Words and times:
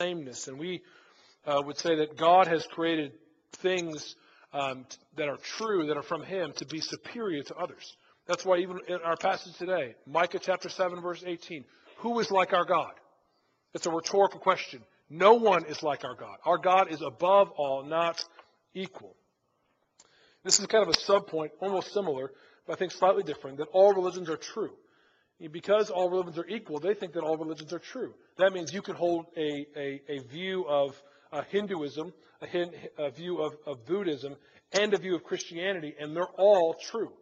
sameness. 0.00 0.48
And 0.48 0.58
we 0.58 0.82
uh, 1.46 1.62
would 1.64 1.78
say 1.78 1.96
that 1.96 2.16
God 2.16 2.46
has 2.48 2.66
created 2.66 3.12
things 3.52 4.14
um, 4.52 4.86
that 5.16 5.28
are 5.28 5.38
true, 5.58 5.86
that 5.86 5.96
are 5.96 6.02
from 6.02 6.22
Him, 6.22 6.52
to 6.56 6.66
be 6.66 6.80
superior 6.80 7.42
to 7.44 7.54
others. 7.56 7.96
That's 8.26 8.44
why 8.44 8.58
even 8.58 8.80
in 8.88 8.98
our 9.04 9.16
passage 9.16 9.56
today, 9.56 9.94
Micah 10.06 10.38
chapter 10.40 10.68
7, 10.68 11.00
verse 11.00 11.22
18, 11.24 11.64
who 11.98 12.18
is 12.20 12.30
like 12.30 12.52
our 12.52 12.64
God? 12.64 12.92
It's 13.74 13.86
a 13.86 13.90
rhetorical 13.90 14.40
question. 14.40 14.80
No 15.08 15.34
one 15.34 15.64
is 15.66 15.82
like 15.82 16.04
our 16.04 16.14
God. 16.14 16.38
Our 16.44 16.58
God 16.58 16.90
is 16.90 17.02
above 17.02 17.50
all, 17.56 17.84
not 17.84 18.24
equal. 18.74 19.14
This 20.42 20.58
is 20.58 20.66
kind 20.66 20.82
of 20.82 20.88
a 20.88 20.98
subpoint, 20.98 21.50
almost 21.60 21.92
similar, 21.92 22.32
but 22.66 22.74
I 22.74 22.76
think 22.76 22.92
slightly 22.92 23.22
different, 23.22 23.58
that 23.58 23.68
all 23.72 23.92
religions 23.92 24.28
are 24.28 24.36
true. 24.36 24.72
Because 25.52 25.90
all 25.90 26.08
religions 26.08 26.38
are 26.38 26.46
equal, 26.46 26.80
they 26.80 26.94
think 26.94 27.12
that 27.12 27.22
all 27.22 27.36
religions 27.36 27.72
are 27.72 27.78
true. 27.78 28.14
That 28.38 28.52
means 28.52 28.72
you 28.72 28.82
can 28.82 28.94
hold 28.94 29.26
a, 29.36 29.66
a, 29.76 30.02
a 30.08 30.18
view 30.30 30.64
of 30.66 30.94
uh, 31.32 31.42
Hinduism, 31.50 32.12
a, 32.40 32.46
hin, 32.46 32.70
a 32.98 33.10
view 33.10 33.38
of, 33.38 33.54
of 33.66 33.84
Buddhism, 33.84 34.36
and 34.72 34.94
a 34.94 34.98
view 34.98 35.14
of 35.14 35.24
Christianity, 35.24 35.94
and 35.98 36.16
they're 36.16 36.24
all 36.38 36.74
true. 36.74 37.12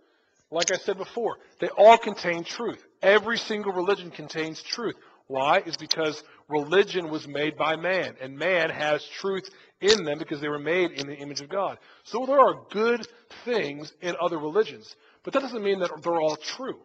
Like 0.50 0.72
I 0.72 0.76
said 0.76 0.98
before, 0.98 1.38
they 1.58 1.68
all 1.68 1.98
contain 1.98 2.44
truth. 2.44 2.82
Every 3.02 3.38
single 3.38 3.72
religion 3.72 4.10
contains 4.10 4.62
truth. 4.62 4.94
Why? 5.26 5.60
Is 5.60 5.76
because 5.76 6.22
religion 6.48 7.10
was 7.10 7.26
made 7.26 7.56
by 7.56 7.76
man, 7.76 8.14
and 8.20 8.38
man 8.38 8.70
has 8.70 9.04
truth 9.20 9.48
in 9.80 10.04
them 10.04 10.18
because 10.18 10.40
they 10.40 10.48
were 10.48 10.58
made 10.58 10.92
in 10.92 11.06
the 11.06 11.16
image 11.16 11.40
of 11.40 11.48
God. 11.48 11.78
So 12.04 12.26
there 12.26 12.38
are 12.38 12.66
good 12.70 13.06
things 13.44 13.92
in 14.00 14.14
other 14.20 14.38
religions, 14.38 14.94
but 15.24 15.32
that 15.32 15.42
doesn't 15.42 15.62
mean 15.62 15.80
that 15.80 15.90
they're 16.02 16.20
all 16.20 16.36
true, 16.36 16.78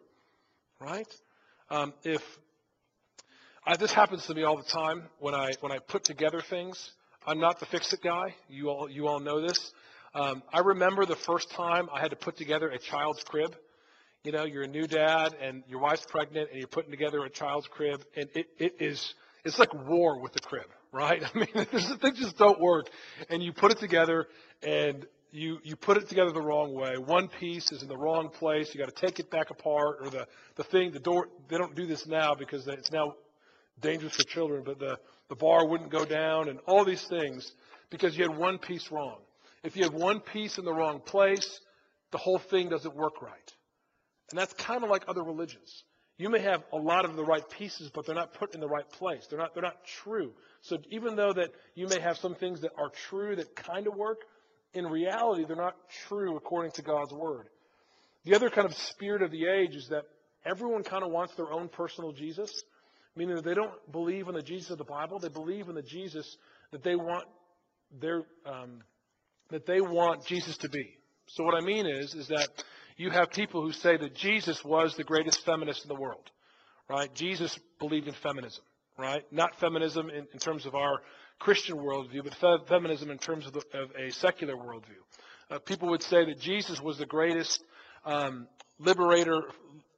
right? 0.79 1.07
Um, 1.69 1.93
if 2.03 2.21
I, 3.65 3.75
this 3.75 3.91
happens 3.91 4.25
to 4.27 4.33
me 4.33 4.43
all 4.43 4.57
the 4.57 4.63
time 4.63 5.03
when 5.19 5.35
I 5.35 5.51
when 5.59 5.71
I 5.71 5.79
put 5.79 6.03
together 6.03 6.41
things. 6.41 6.91
I'm 7.27 7.39
not 7.39 7.59
the 7.59 7.65
fix-it 7.65 8.01
guy. 8.01 8.33
You 8.47 8.69
all 8.69 8.89
you 8.89 9.07
all 9.07 9.19
know 9.19 9.41
this. 9.41 9.71
Um, 10.15 10.41
I 10.51 10.59
remember 10.59 11.05
the 11.05 11.17
first 11.17 11.51
time 11.51 11.89
I 11.93 11.99
had 11.99 12.11
to 12.11 12.15
put 12.15 12.37
together 12.37 12.69
a 12.69 12.79
child's 12.79 13.23
crib. 13.23 13.55
You 14.23 14.31
know, 14.31 14.45
you're 14.45 14.63
a 14.63 14.67
new 14.67 14.87
dad 14.87 15.35
and 15.39 15.63
your 15.67 15.79
wife's 15.79 16.05
pregnant 16.09 16.49
and 16.49 16.59
you're 16.59 16.67
putting 16.67 16.91
together 16.91 17.23
a 17.23 17.29
child's 17.29 17.67
crib, 17.67 18.03
and 18.15 18.29
it, 18.33 18.47
it 18.57 18.75
is 18.79 19.13
it's 19.43 19.59
like 19.59 19.73
war 19.73 20.19
with 20.19 20.33
the 20.33 20.39
crib, 20.39 20.67
right? 20.91 21.21
I 21.35 21.37
mean, 21.37 21.47
things 21.65 22.19
just 22.19 22.37
don't 22.37 22.59
work, 22.59 22.87
and 23.29 23.43
you 23.43 23.51
put 23.51 23.71
it 23.71 23.79
together 23.79 24.27
and 24.63 25.05
you 25.31 25.59
you 25.63 25.75
put 25.75 25.97
it 25.97 26.09
together 26.09 26.31
the 26.31 26.41
wrong 26.41 26.73
way. 26.73 26.97
One 26.97 27.27
piece 27.27 27.71
is 27.71 27.81
in 27.81 27.87
the 27.87 27.97
wrong 27.97 28.29
place. 28.29 28.73
You 28.73 28.79
got 28.79 28.93
to 28.93 29.05
take 29.05 29.19
it 29.19 29.29
back 29.29 29.49
apart, 29.51 29.97
or 30.01 30.09
the 30.09 30.27
the 30.55 30.63
thing, 30.63 30.91
the 30.91 30.99
door. 30.99 31.27
They 31.47 31.57
don't 31.57 31.75
do 31.75 31.85
this 31.85 32.07
now 32.07 32.35
because 32.35 32.67
it's 32.67 32.91
now 32.91 33.15
dangerous 33.81 34.15
for 34.15 34.23
children, 34.23 34.63
but 34.65 34.79
the 34.79 34.99
the 35.29 35.35
bar 35.35 35.67
wouldn't 35.67 35.91
go 35.91 36.05
down, 36.05 36.49
and 36.49 36.59
all 36.65 36.83
these 36.83 37.03
things 37.03 37.51
because 37.89 38.17
you 38.17 38.27
had 38.27 38.37
one 38.37 38.57
piece 38.57 38.91
wrong. 38.91 39.17
If 39.63 39.75
you 39.75 39.83
have 39.83 39.93
one 39.93 40.19
piece 40.19 40.57
in 40.57 40.65
the 40.65 40.73
wrong 40.73 41.01
place, 41.01 41.59
the 42.11 42.17
whole 42.17 42.39
thing 42.39 42.69
doesn't 42.69 42.95
work 42.95 43.21
right. 43.21 43.53
And 44.31 44.39
that's 44.39 44.53
kind 44.53 44.83
of 44.83 44.89
like 44.89 45.03
other 45.07 45.23
religions. 45.23 45.83
You 46.17 46.29
may 46.29 46.39
have 46.39 46.63
a 46.73 46.77
lot 46.77 47.05
of 47.05 47.15
the 47.15 47.23
right 47.23 47.47
pieces, 47.49 47.89
but 47.93 48.05
they're 48.05 48.15
not 48.15 48.33
put 48.33 48.53
in 48.53 48.59
the 48.59 48.67
right 48.67 48.87
place. 48.89 49.25
They're 49.29 49.39
not, 49.39 49.53
they're 49.53 49.63
not 49.63 49.85
true. 50.03 50.33
So 50.61 50.77
even 50.91 51.15
though 51.15 51.33
that 51.33 51.51
you 51.75 51.87
may 51.87 51.99
have 51.99 52.17
some 52.17 52.35
things 52.35 52.61
that 52.61 52.71
are 52.77 52.89
true 53.09 53.35
that 53.37 53.55
kind 53.55 53.87
of 53.87 53.95
work, 53.95 54.19
in 54.73 54.85
reality, 54.85 55.45
they're 55.45 55.55
not 55.55 55.75
true 56.07 56.35
according 56.37 56.71
to 56.73 56.81
God's 56.81 57.13
word. 57.13 57.47
The 58.25 58.35
other 58.35 58.49
kind 58.49 58.65
of 58.65 58.73
spirit 58.73 59.21
of 59.21 59.31
the 59.31 59.47
age 59.47 59.75
is 59.75 59.87
that 59.89 60.03
everyone 60.45 60.83
kind 60.83 61.03
of 61.03 61.11
wants 61.11 61.33
their 61.35 61.51
own 61.51 61.69
personal 61.69 62.11
Jesus, 62.11 62.51
meaning 63.15 63.35
that 63.35 63.45
they 63.45 63.53
don't 63.53 63.91
believe 63.91 64.27
in 64.27 64.35
the 64.35 64.41
Jesus 64.41 64.71
of 64.71 64.77
the 64.77 64.83
Bible. 64.83 65.19
They 65.19 65.29
believe 65.29 65.69
in 65.69 65.75
the 65.75 65.81
Jesus 65.81 66.37
that 66.71 66.83
they 66.83 66.95
want 66.95 67.25
their 67.99 68.23
um, 68.45 68.81
that 69.49 69.65
they 69.65 69.81
want 69.81 70.25
Jesus 70.25 70.57
to 70.57 70.69
be. 70.69 70.97
So 71.27 71.43
what 71.43 71.55
I 71.55 71.61
mean 71.61 71.87
is, 71.87 72.13
is 72.13 72.27
that 72.27 72.49
you 72.97 73.09
have 73.09 73.31
people 73.31 73.61
who 73.61 73.71
say 73.71 73.97
that 73.97 74.15
Jesus 74.15 74.63
was 74.63 74.95
the 74.95 75.03
greatest 75.03 75.43
feminist 75.45 75.83
in 75.83 75.87
the 75.87 75.99
world, 75.99 76.29
right? 76.87 77.13
Jesus 77.15 77.57
believed 77.79 78.07
in 78.07 78.13
feminism, 78.21 78.63
right? 78.97 79.23
Not 79.31 79.59
feminism 79.59 80.09
in, 80.09 80.27
in 80.33 80.39
terms 80.39 80.65
of 80.65 80.75
our 80.75 81.01
Christian 81.39 81.77
worldview, 81.77 82.23
but 82.23 82.35
fe- 82.35 82.65
feminism 82.67 83.09
in 83.09 83.17
terms 83.17 83.45
of, 83.47 83.53
the, 83.53 83.63
of 83.73 83.91
a 83.97 84.11
secular 84.11 84.55
worldview. 84.55 85.01
Uh, 85.49 85.59
people 85.59 85.89
would 85.89 86.03
say 86.03 86.25
that 86.25 86.39
Jesus 86.39 86.79
was 86.79 86.97
the 86.97 87.05
greatest 87.05 87.63
um, 88.05 88.47
liberator, 88.77 89.41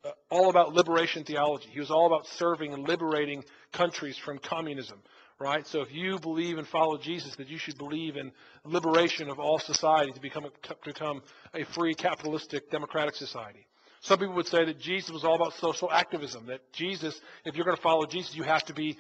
uh, 0.06 0.12
all 0.30 0.50
about 0.50 0.74
liberation 0.74 1.24
theology. 1.24 1.68
He 1.72 1.80
was 1.80 1.92
all 1.92 2.08
about 2.08 2.28
serving 2.28 2.74
and 2.74 2.88
liberating 2.88 3.44
countries 3.74 4.18
from 4.18 4.40
communism, 4.40 5.00
right? 5.40 5.66
So 5.68 5.82
if 5.82 5.92
you 5.92 6.20
believe 6.20 6.58
and 6.58 6.68
follow 6.68 6.98
Jesus, 6.98 7.36
that 7.36 7.50
you 7.50 7.58
should 7.58 7.78
believe 7.78 8.16
in 8.16 8.32
liberation 8.64 9.30
of 9.30 9.40
all 9.40 9.60
society 9.60 10.12
to 10.14 10.22
become 10.22 10.46
a, 10.46 10.68
to 10.68 10.76
become 10.86 11.22
a 11.54 11.66
free 11.66 11.94
capitalistic 11.94 12.72
democratic 12.72 13.16
society. 13.16 13.66
Some 14.04 14.18
people 14.18 14.36
would 14.36 14.48
say 14.48 14.66
that 14.66 14.80
Jesus 14.80 15.12
was 15.12 15.24
all 15.24 15.36
about 15.36 15.54
social 15.54 15.92
activism. 15.92 16.48
That 16.48 16.62
Jesus, 16.74 17.20
if 17.46 17.56
you're 17.56 17.66
going 17.66 17.78
to 17.78 17.84
follow 17.84 18.06
Jesus, 18.06 18.34
you 18.34 18.44
have 18.44 18.66
to 18.66 18.74
be 18.74 18.98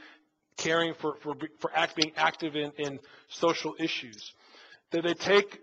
caring 0.58 0.94
for 0.96 1.16
for, 1.24 1.36
for 1.60 1.72
act, 1.76 1.96
being 1.96 2.12
active 2.16 2.56
in, 2.56 2.72
in 2.78 3.00
social 3.30 3.76
issues. 3.80 4.34
That 4.92 5.04
they 5.04 5.14
take 5.14 5.60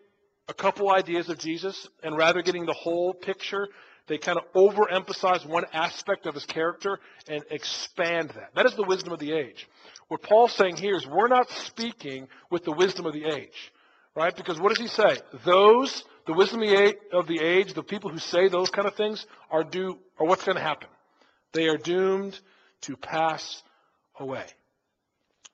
a 0.48 0.54
couple 0.54 0.90
ideas 0.90 1.28
of 1.28 1.38
Jesus 1.38 1.88
and 2.02 2.16
rather 2.16 2.42
getting 2.42 2.64
the 2.64 2.72
whole 2.72 3.12
picture, 3.12 3.68
they 4.06 4.18
kind 4.18 4.38
of 4.38 4.44
overemphasize 4.54 5.46
one 5.46 5.64
aspect 5.72 6.26
of 6.26 6.34
his 6.34 6.46
character 6.46 6.98
and 7.28 7.44
expand 7.50 8.30
that. 8.30 8.54
That 8.54 8.66
is 8.66 8.74
the 8.74 8.84
wisdom 8.84 9.12
of 9.12 9.18
the 9.18 9.32
age. 9.32 9.68
What 10.08 10.22
Paul's 10.22 10.54
saying 10.54 10.76
here 10.76 10.96
is 10.96 11.06
we're 11.06 11.28
not 11.28 11.50
speaking 11.50 12.28
with 12.50 12.64
the 12.64 12.72
wisdom 12.72 13.04
of 13.04 13.12
the 13.12 13.26
age, 13.26 13.72
right? 14.16 14.34
Because 14.34 14.58
what 14.58 14.70
does 14.70 14.78
he 14.78 14.88
say? 14.88 15.18
Those, 15.44 16.02
the 16.26 16.32
wisdom 16.32 16.62
of 17.12 17.26
the 17.26 17.38
age, 17.40 17.74
the 17.74 17.82
people 17.82 18.10
who 18.10 18.18
say 18.18 18.48
those 18.48 18.70
kind 18.70 18.88
of 18.88 18.94
things 18.94 19.26
are 19.50 19.62
due, 19.62 19.98
or 20.18 20.26
what's 20.26 20.44
going 20.44 20.56
to 20.56 20.62
happen? 20.62 20.88
They 21.52 21.68
are 21.68 21.76
doomed 21.76 22.38
to 22.82 22.96
pass 22.96 23.62
away. 24.18 24.46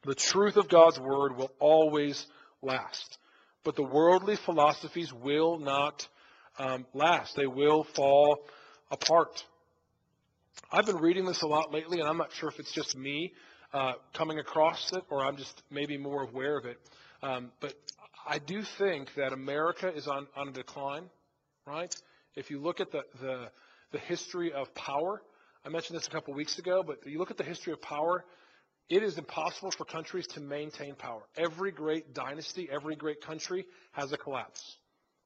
The 0.04 0.14
truth 0.14 0.56
of 0.56 0.68
God's 0.68 0.98
word 0.98 1.36
will 1.36 1.50
always 1.58 2.26
last. 2.62 3.18
But 3.64 3.76
the 3.76 3.82
worldly 3.82 4.36
philosophies 4.36 5.12
will 5.12 5.58
not 5.58 6.06
um, 6.58 6.86
last. 6.92 7.34
They 7.36 7.46
will 7.46 7.84
fall 7.96 8.44
apart. 8.90 9.42
I've 10.70 10.86
been 10.86 10.98
reading 10.98 11.24
this 11.24 11.42
a 11.42 11.46
lot 11.46 11.72
lately, 11.72 12.00
and 12.00 12.08
I'm 12.08 12.18
not 12.18 12.32
sure 12.32 12.48
if 12.48 12.58
it's 12.58 12.72
just 12.72 12.96
me, 12.96 13.32
uh, 13.72 13.94
coming 14.12 14.38
across 14.38 14.92
it, 14.92 15.02
or 15.10 15.24
I'm 15.24 15.36
just 15.36 15.62
maybe 15.70 15.96
more 15.96 16.22
aware 16.22 16.58
of 16.58 16.66
it. 16.66 16.78
Um, 17.22 17.50
but 17.60 17.74
I 18.26 18.38
do 18.38 18.62
think 18.78 19.08
that 19.16 19.32
America 19.32 19.88
is 19.88 20.06
on, 20.06 20.26
on 20.36 20.48
a 20.48 20.52
decline, 20.52 21.04
right? 21.66 21.94
If 22.36 22.50
you 22.50 22.60
look 22.60 22.80
at 22.80 22.92
the, 22.92 23.02
the, 23.20 23.48
the 23.92 23.98
history 23.98 24.52
of 24.52 24.74
power, 24.74 25.22
I 25.64 25.70
mentioned 25.70 25.98
this 25.98 26.06
a 26.06 26.10
couple 26.10 26.34
weeks 26.34 26.58
ago, 26.58 26.82
but 26.86 27.06
you 27.06 27.18
look 27.18 27.30
at 27.30 27.38
the 27.38 27.44
history 27.44 27.72
of 27.72 27.80
power, 27.80 28.24
it 28.88 29.02
is 29.02 29.16
impossible 29.16 29.70
for 29.70 29.84
countries 29.84 30.26
to 30.28 30.40
maintain 30.40 30.94
power. 30.94 31.22
Every 31.36 31.72
great 31.72 32.14
dynasty, 32.14 32.68
every 32.70 32.96
great 32.96 33.20
country 33.22 33.64
has 33.92 34.12
a 34.12 34.16
collapse, 34.16 34.76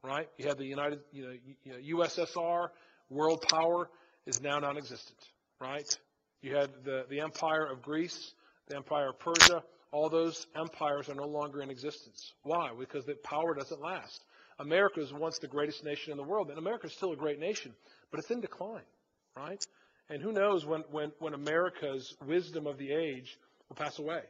right? 0.02 0.28
You 0.38 0.48
have 0.48 0.58
the 0.58 0.66
United, 0.66 1.00
you 1.12 1.22
know, 1.24 1.34
you 1.64 1.72
know 1.72 2.04
USSR, 2.04 2.68
world 3.10 3.44
power 3.50 3.90
is 4.26 4.40
now 4.40 4.58
non-existent, 4.58 5.18
right? 5.60 5.98
You 6.40 6.54
had 6.54 6.70
the, 6.84 7.06
the 7.10 7.20
empire 7.20 7.66
of 7.66 7.82
Greece, 7.82 8.32
the 8.68 8.76
empire 8.76 9.08
of 9.10 9.18
Persia, 9.18 9.62
all 9.90 10.08
those 10.08 10.46
empires 10.54 11.08
are 11.08 11.14
no 11.14 11.26
longer 11.26 11.62
in 11.62 11.70
existence. 11.70 12.32
Why? 12.42 12.70
Because 12.78 13.06
the 13.06 13.14
power 13.24 13.54
doesn't 13.54 13.80
last. 13.80 14.22
America 14.58 15.00
was 15.00 15.12
once 15.12 15.38
the 15.38 15.48
greatest 15.48 15.84
nation 15.84 16.12
in 16.12 16.16
the 16.16 16.24
world, 16.24 16.50
and 16.50 16.58
America 16.58 16.86
is 16.86 16.92
still 16.92 17.12
a 17.12 17.16
great 17.16 17.38
nation, 17.38 17.72
but 18.10 18.20
it's 18.20 18.30
in 18.30 18.40
decline, 18.40 18.82
right? 19.36 19.64
And 20.10 20.22
who 20.22 20.32
knows 20.32 20.64
when, 20.64 20.82
when, 20.90 21.12
when 21.18 21.34
America's 21.34 22.14
wisdom 22.26 22.66
of 22.66 22.78
the 22.78 22.92
age 22.92 23.36
will 23.68 23.76
pass 23.76 23.98
away. 23.98 24.20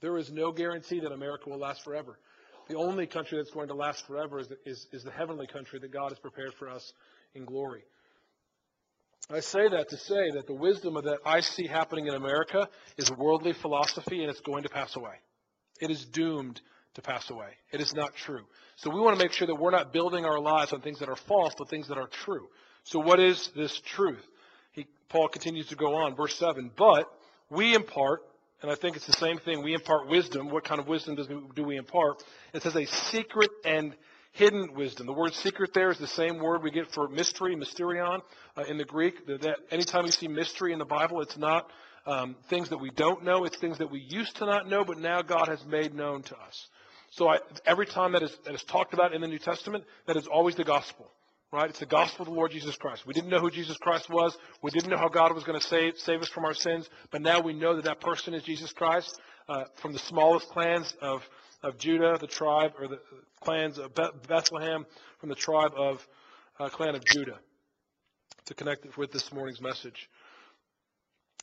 There 0.00 0.18
is 0.18 0.30
no 0.30 0.52
guarantee 0.52 1.00
that 1.00 1.12
America 1.12 1.48
will 1.48 1.58
last 1.58 1.84
forever. 1.84 2.18
The 2.68 2.76
only 2.76 3.06
country 3.06 3.38
that's 3.38 3.50
going 3.50 3.68
to 3.68 3.74
last 3.74 4.06
forever 4.06 4.38
is 4.40 4.48
the, 4.48 4.58
is, 4.64 4.86
is 4.92 5.04
the 5.04 5.10
heavenly 5.10 5.46
country 5.46 5.78
that 5.78 5.92
God 5.92 6.10
has 6.10 6.18
prepared 6.18 6.54
for 6.58 6.68
us 6.68 6.92
in 7.34 7.44
glory. 7.44 7.82
I 9.30 9.40
say 9.40 9.68
that 9.68 9.88
to 9.90 9.96
say 9.96 10.32
that 10.34 10.46
the 10.46 10.54
wisdom 10.54 10.94
that 10.94 11.18
I 11.24 11.40
see 11.40 11.66
happening 11.66 12.08
in 12.08 12.14
America 12.14 12.68
is 12.98 13.10
worldly 13.10 13.52
philosophy 13.52 14.22
and 14.22 14.30
it's 14.30 14.40
going 14.40 14.64
to 14.64 14.68
pass 14.68 14.96
away. 14.96 15.14
It 15.80 15.90
is 15.90 16.04
doomed 16.04 16.60
to 16.94 17.02
pass 17.02 17.30
away. 17.30 17.48
It 17.72 17.80
is 17.80 17.94
not 17.94 18.14
true. 18.14 18.44
So 18.76 18.90
we 18.90 19.00
want 19.00 19.18
to 19.18 19.24
make 19.24 19.32
sure 19.32 19.46
that 19.46 19.54
we're 19.54 19.70
not 19.70 19.92
building 19.92 20.24
our 20.24 20.40
lives 20.40 20.72
on 20.72 20.80
things 20.80 20.98
that 20.98 21.08
are 21.08 21.16
false, 21.16 21.54
but 21.56 21.68
things 21.68 21.88
that 21.88 21.98
are 21.98 22.08
true. 22.24 22.48
So 22.84 22.98
what 22.98 23.20
is 23.20 23.50
this 23.56 23.80
truth? 23.80 24.24
He, 24.72 24.86
Paul 25.08 25.28
continues 25.28 25.68
to 25.68 25.76
go 25.76 25.94
on, 25.94 26.16
verse 26.16 26.34
7. 26.38 26.70
But 26.76 27.06
we 27.52 27.74
impart, 27.74 28.22
and 28.62 28.70
I 28.70 28.74
think 28.74 28.96
it's 28.96 29.06
the 29.06 29.12
same 29.12 29.38
thing, 29.38 29.62
we 29.62 29.74
impart 29.74 30.08
wisdom. 30.08 30.50
What 30.50 30.64
kind 30.64 30.80
of 30.80 30.88
wisdom 30.88 31.16
does, 31.16 31.28
do 31.28 31.64
we 31.64 31.76
impart? 31.76 32.22
It 32.54 32.62
says 32.62 32.76
a 32.76 32.86
secret 32.86 33.50
and 33.64 33.94
hidden 34.32 34.74
wisdom. 34.74 35.06
The 35.06 35.12
word 35.12 35.34
secret 35.34 35.74
there 35.74 35.90
is 35.90 35.98
the 35.98 36.06
same 36.06 36.38
word 36.38 36.62
we 36.62 36.70
get 36.70 36.90
for 36.92 37.08
mystery, 37.08 37.54
mysterion, 37.54 38.22
uh, 38.56 38.62
in 38.62 38.78
the 38.78 38.84
Greek. 38.84 39.26
That, 39.26 39.42
that 39.42 39.58
anytime 39.70 40.06
you 40.06 40.12
see 40.12 40.28
mystery 40.28 40.72
in 40.72 40.78
the 40.78 40.86
Bible, 40.86 41.20
it's 41.20 41.36
not 41.36 41.68
um, 42.06 42.36
things 42.48 42.70
that 42.70 42.78
we 42.78 42.90
don't 42.90 43.24
know. 43.24 43.44
It's 43.44 43.58
things 43.58 43.78
that 43.78 43.90
we 43.90 44.00
used 44.00 44.36
to 44.36 44.46
not 44.46 44.68
know, 44.68 44.84
but 44.84 44.98
now 44.98 45.22
God 45.22 45.48
has 45.48 45.64
made 45.66 45.94
known 45.94 46.22
to 46.22 46.36
us. 46.36 46.66
So 47.10 47.28
I, 47.28 47.38
every 47.66 47.86
time 47.86 48.12
that 48.12 48.22
is, 48.22 48.34
that 48.46 48.54
is 48.54 48.64
talked 48.64 48.94
about 48.94 49.14
in 49.14 49.20
the 49.20 49.28
New 49.28 49.38
Testament, 49.38 49.84
that 50.06 50.16
is 50.16 50.26
always 50.26 50.56
the 50.56 50.64
gospel, 50.64 51.10
right? 51.52 51.68
It's 51.68 51.78
the 51.78 51.86
gospel 51.86 52.22
of 52.22 52.28
the 52.28 52.34
Lord 52.34 52.50
Jesus 52.50 52.76
Christ. 52.76 53.06
We 53.06 53.12
didn't 53.12 53.30
know 53.30 53.38
who 53.38 53.50
Jesus 53.50 53.76
Christ 53.76 54.08
was. 54.08 54.36
We 54.62 54.70
didn't 54.70 54.90
know 54.90 54.96
how 54.96 55.08
God 55.08 55.34
was 55.34 55.44
going 55.44 55.60
to 55.60 55.66
save, 55.66 55.98
save 55.98 56.22
us 56.22 56.28
from 56.28 56.44
our 56.44 56.54
sins, 56.54 56.88
but 57.10 57.20
now 57.20 57.40
we 57.40 57.52
know 57.52 57.76
that 57.76 57.84
that 57.84 58.00
person 58.00 58.34
is 58.34 58.42
Jesus 58.42 58.72
Christ. 58.72 59.20
Uh, 59.48 59.64
from 59.82 59.92
the 59.92 59.98
smallest 59.98 60.48
clans 60.48 60.94
of, 61.02 61.20
of 61.62 61.76
Judah, 61.76 62.16
the 62.18 62.28
tribe, 62.28 62.72
or 62.80 62.86
the 62.88 63.00
clans 63.40 63.76
of 63.76 63.92
Bethlehem, 64.28 64.86
from 65.18 65.28
the 65.28 65.34
tribe 65.34 65.72
of 65.76 66.06
uh, 66.60 66.68
clan 66.68 66.94
of 66.94 67.04
Judah, 67.04 67.38
to 68.46 68.54
connect 68.54 68.86
it 68.86 68.96
with 68.96 69.10
this 69.10 69.32
morning's 69.32 69.60
message. 69.60 70.08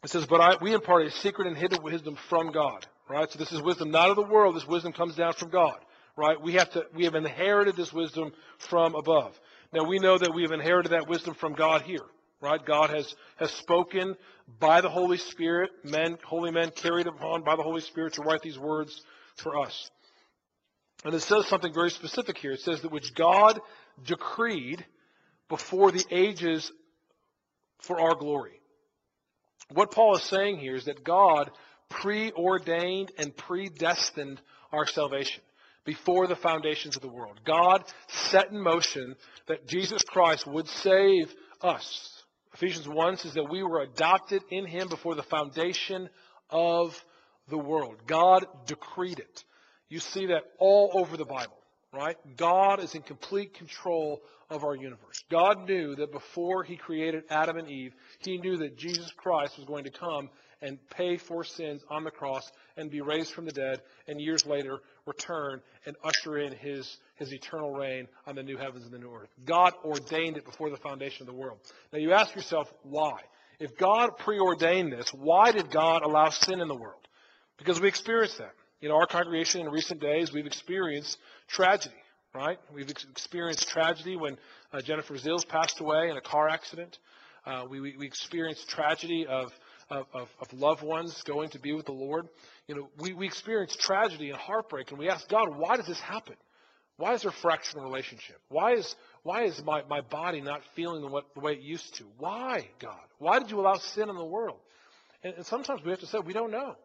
It 0.02 0.10
says, 0.10 0.26
But 0.26 0.40
I, 0.40 0.56
we 0.62 0.74
impart 0.74 1.06
a 1.06 1.12
secret 1.12 1.48
and 1.48 1.58
hidden 1.58 1.84
wisdom 1.84 2.18
from 2.30 2.52
God. 2.52 2.86
Right? 3.10 3.30
So 3.30 3.40
this 3.40 3.52
is 3.52 3.62
wisdom 3.62 3.92
not 3.92 4.10
of 4.10 4.16
the 4.16 4.22
world. 4.22 4.56
This 4.56 4.68
wisdom 4.68 4.94
comes 4.94 5.16
down 5.16 5.34
from 5.34 5.50
God. 5.50 5.78
Right? 6.16 6.40
We 6.40 6.54
have 6.54 6.70
to 6.72 6.86
we 6.94 7.06
have 7.06 7.16
inherited 7.16 7.76
this 7.76 7.92
wisdom 7.92 8.32
from 8.70 8.96
above. 8.96 9.38
Now 9.72 9.84
we 9.84 10.00
know 10.00 10.18
that 10.18 10.34
we 10.34 10.42
have 10.44 10.52
inherited 10.52 10.92
that 10.92 11.08
wisdom 11.08 11.36
from 11.36 11.54
God 11.54 11.84
here. 11.84 12.06
Right? 12.42 12.64
God 12.66 12.90
has, 12.90 13.14
has 13.36 13.52
spoken 13.52 14.16
by 14.60 14.80
the 14.80 14.90
Holy 14.90 15.18
Spirit, 15.18 15.72
men, 15.84 16.18
holy 16.24 16.52
men 16.52 16.72
carried 16.72 17.06
upon 17.06 17.44
by 17.44 17.58
the 17.58 17.64
Holy 17.64 17.82
Spirit 17.82 18.14
to 18.14 18.22
write 18.22 18.42
these 18.42 18.58
words 18.58 19.02
for 19.36 19.60
us. 19.60 19.92
And 21.04 21.14
it 21.14 21.20
says 21.20 21.48
something 21.48 21.74
very 21.74 21.90
specific 21.90 22.38
here. 22.38 22.54
It 22.54 22.62
says 22.62 22.82
that 22.82 22.92
which 22.92 23.14
God 23.14 23.60
decreed 24.06 24.86
before 25.50 25.92
the 25.92 26.06
ages 26.12 26.72
for 27.80 28.00
our 28.00 28.16
glory. 28.16 28.62
What 29.72 29.92
Paul 29.92 30.16
is 30.16 30.24
saying 30.24 30.60
here 30.60 30.76
is 30.76 30.86
that 30.86 31.04
God 31.04 31.52
preordained 31.90 33.12
and 33.18 33.36
predestined 33.36 34.40
our 34.72 34.88
salvation 34.88 35.44
before 35.90 36.28
the 36.28 36.36
foundations 36.36 36.96
of 36.96 37.02
the 37.02 37.08
world. 37.08 37.40
God 37.44 37.84
set 38.08 38.52
in 38.52 38.62
motion 38.62 39.16
that 39.48 39.68
Jesus 39.68 40.04
Christ 40.04 40.46
would 40.46 40.68
save 40.68 41.34
us. 41.64 42.24
Ephesians 42.54 42.88
1 42.88 43.18
says 43.18 43.34
that 43.34 43.50
we 43.50 43.64
were 43.64 43.82
adopted 43.82 44.44
in 44.52 44.68
him 44.68 44.88
before 44.88 45.16
the 45.16 45.24
foundation 45.24 46.08
of 46.52 46.94
the 47.50 47.58
world. 47.58 47.96
God 48.06 48.46
decreed 48.68 49.18
it. 49.18 49.44
You 49.90 49.98
see 49.98 50.28
that 50.28 50.44
all 50.60 50.92
over 50.94 51.18
the 51.18 51.26
Bible, 51.26 51.58
right? 51.92 52.18
God 52.38 52.84
is 52.84 52.94
in 52.94 53.02
complete 53.02 53.56
control 53.56 54.22
of 54.52 54.64
our 54.64 54.76
universe. 54.76 55.24
God 55.32 55.68
knew 55.68 55.96
that 55.96 56.12
before 56.12 56.64
he 56.64 56.78
created 56.78 57.24
Adam 57.32 57.58
and 57.58 57.68
Eve, 57.68 57.94
he 58.20 58.38
knew 58.38 58.58
that 58.58 58.78
Jesus 58.78 59.12
Christ 59.18 59.58
was 59.58 59.66
going 59.66 59.86
to 59.86 59.92
come 59.92 60.30
and 60.62 60.78
pay 60.90 61.18
for 61.18 61.44
sins 61.44 61.82
on 61.90 62.04
the 62.04 62.12
cross 62.12 62.50
and 62.78 62.92
be 62.92 63.02
raised 63.02 63.34
from 63.34 63.46
the 63.46 63.52
dead 63.52 63.82
and 64.08 64.20
years 64.20 64.46
later 64.46 64.80
return 65.06 65.62
and 65.86 65.96
usher 66.04 66.38
in 66.38 66.54
his, 66.54 66.98
his 67.16 67.34
eternal 67.34 67.72
reign 67.72 68.08
on 68.28 68.36
the 68.36 68.44
new 68.44 68.58
heavens 68.58 68.84
and 68.84 68.94
the 68.94 69.00
new 69.00 69.14
earth. 69.14 69.30
God 69.46 69.74
ordained 69.84 70.38
it 70.38 70.46
before 70.46 70.70
the 70.70 70.78
foundation 70.78 71.28
of 71.28 71.28
the 71.28 71.40
world. 71.40 71.60
Now 71.92 72.00
you 72.00 72.14
ask 72.14 72.36
yourself, 72.36 72.72
why? 72.84 73.20
If 73.60 73.78
God 73.78 74.18
preordained 74.18 74.94
this, 74.94 75.10
why 75.14 75.52
did 75.52 75.70
God 75.70 76.04
allow 76.04 76.30
sin 76.30 76.62
in 76.62 76.68
the 76.68 76.76
world? 76.76 77.08
Because 77.58 77.82
we 77.82 77.88
experience 77.88 78.38
that. 78.38 78.54
In 78.82 78.92
our 78.92 79.06
congregation 79.06 79.60
in 79.60 79.70
recent 79.70 80.00
days, 80.00 80.32
we've 80.32 80.46
experienced 80.46 81.18
tragedy, 81.50 81.96
right? 82.34 82.58
We've 82.74 82.90
experienced 82.90 83.68
tragedy 83.68 84.16
when 84.16 84.38
uh, 84.72 84.82
Jennifer 84.82 85.16
Zills 85.16 85.46
passed 85.46 85.82
away 85.82 86.10
in 86.10 86.16
a 86.16 86.22
car 86.22 86.48
accident. 86.48 86.98
Uh, 87.46 87.66
we, 87.70 87.82
we, 87.82 87.98
we 87.98 88.06
experienced 88.06 88.70
tragedy 88.70 89.26
of 89.28 89.52
of, 89.90 90.06
of, 90.14 90.30
of 90.40 90.54
loved 90.54 90.84
ones 90.84 91.22
going 91.24 91.50
to 91.50 91.60
be 91.60 91.74
with 91.74 91.86
the 91.86 91.92
Lord. 91.92 92.28
You 92.68 92.76
know, 92.76 92.90
we, 93.00 93.14
we 93.14 93.26
experience 93.26 93.76
tragedy 93.76 94.30
and 94.30 94.38
heartbreak, 94.38 94.92
and 94.92 95.00
we 95.00 95.10
ask 95.10 95.28
God, 95.28 95.58
why 95.58 95.78
does 95.78 95.88
this 95.88 96.00
happen? 96.00 96.36
Why 96.98 97.14
is 97.14 97.22
there 97.22 97.32
fractured 97.32 97.82
relationship? 97.82 98.42
Why 98.50 98.74
is 98.74 98.96
why 99.24 99.44
is 99.44 99.64
my, 99.64 99.84
my 99.90 100.02
body 100.02 100.42
not 100.42 100.62
feeling 100.76 101.02
the, 101.02 101.22
the 101.34 101.40
way 101.40 101.54
it 101.54 101.62
used 101.62 101.96
to? 101.96 102.04
Why, 102.18 102.68
God? 102.80 103.00
Why 103.20 103.40
did 103.40 103.52
you 103.52 103.60
allow 103.60 103.76
sin 103.76 104.10
in 104.10 104.16
the 104.16 104.26
world? 104.26 104.60
And, 105.24 105.34
and 105.36 105.46
sometimes 105.46 105.82
we 105.84 105.92
have 105.92 106.00
to 106.02 106.08
say, 106.08 106.20
we 106.20 106.34
don't 106.34 106.52
know. 106.52 106.76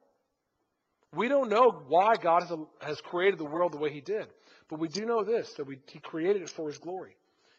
We 1.14 1.28
don't 1.28 1.48
know 1.48 1.82
why 1.88 2.14
God 2.16 2.42
has, 2.42 2.58
has 2.80 3.00
created 3.00 3.38
the 3.38 3.44
world 3.44 3.72
the 3.72 3.78
way 3.78 3.90
He 3.90 4.00
did. 4.00 4.26
But 4.68 4.78
we 4.78 4.88
do 4.88 5.04
know 5.04 5.24
this, 5.24 5.52
that 5.56 5.66
we, 5.66 5.78
He 5.86 5.98
created 5.98 6.42
it 6.42 6.50
for 6.50 6.68
His 6.68 6.78
glory. 6.78 7.16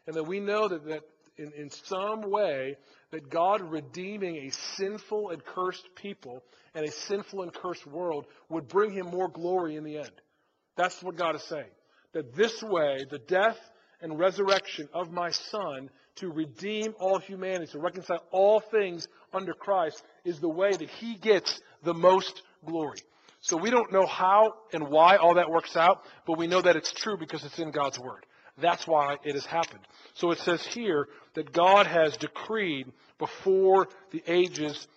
And 0.07 0.15
that 0.15 0.23
we 0.23 0.39
know 0.39 0.67
that, 0.67 0.85
that 0.85 1.01
in, 1.37 1.51
in 1.53 1.69
some 1.69 2.21
way 2.29 2.77
that 3.11 3.29
God 3.29 3.61
redeeming 3.61 4.37
a 4.37 4.51
sinful 4.77 5.29
and 5.31 5.43
cursed 5.43 5.87
people 5.95 6.43
and 6.73 6.85
a 6.85 6.91
sinful 6.91 7.43
and 7.43 7.53
cursed 7.53 7.85
world 7.85 8.25
would 8.49 8.67
bring 8.67 8.91
him 8.91 9.07
more 9.07 9.27
glory 9.27 9.75
in 9.75 9.83
the 9.83 9.97
end. 9.97 10.11
That's 10.75 11.01
what 11.01 11.15
God 11.15 11.35
is 11.35 11.43
saying. 11.43 11.71
That 12.13 12.35
this 12.35 12.61
way, 12.61 13.05
the 13.09 13.19
death 13.19 13.57
and 14.01 14.19
resurrection 14.19 14.89
of 14.93 15.11
my 15.11 15.31
Son 15.31 15.89
to 16.15 16.29
redeem 16.29 16.93
all 16.99 17.19
humanity, 17.19 17.71
to 17.73 17.79
reconcile 17.79 18.23
all 18.31 18.59
things 18.59 19.07
under 19.33 19.53
Christ, 19.53 20.01
is 20.23 20.39
the 20.39 20.49
way 20.49 20.71
that 20.71 20.89
he 20.89 21.15
gets 21.15 21.59
the 21.83 21.93
most 21.93 22.41
glory. 22.65 22.99
So 23.41 23.57
we 23.57 23.69
don't 23.69 23.91
know 23.91 24.05
how 24.05 24.53
and 24.73 24.89
why 24.89 25.17
all 25.17 25.35
that 25.35 25.49
works 25.49 25.75
out, 25.75 26.03
but 26.25 26.37
we 26.37 26.47
know 26.47 26.61
that 26.61 26.75
it's 26.75 26.91
true 26.91 27.17
because 27.17 27.43
it's 27.43 27.59
in 27.59 27.71
God's 27.71 27.99
Word. 27.99 28.25
That's 28.57 28.87
why 28.87 29.17
it 29.23 29.35
has 29.35 29.45
happened. 29.45 29.81
So 30.13 30.31
it 30.31 30.39
says 30.39 30.65
here 30.65 31.07
that 31.33 31.51
God 31.51 31.87
has 31.87 32.15
decreed 32.17 32.91
before 33.19 33.87
the 34.11 34.23
ages 34.27 34.87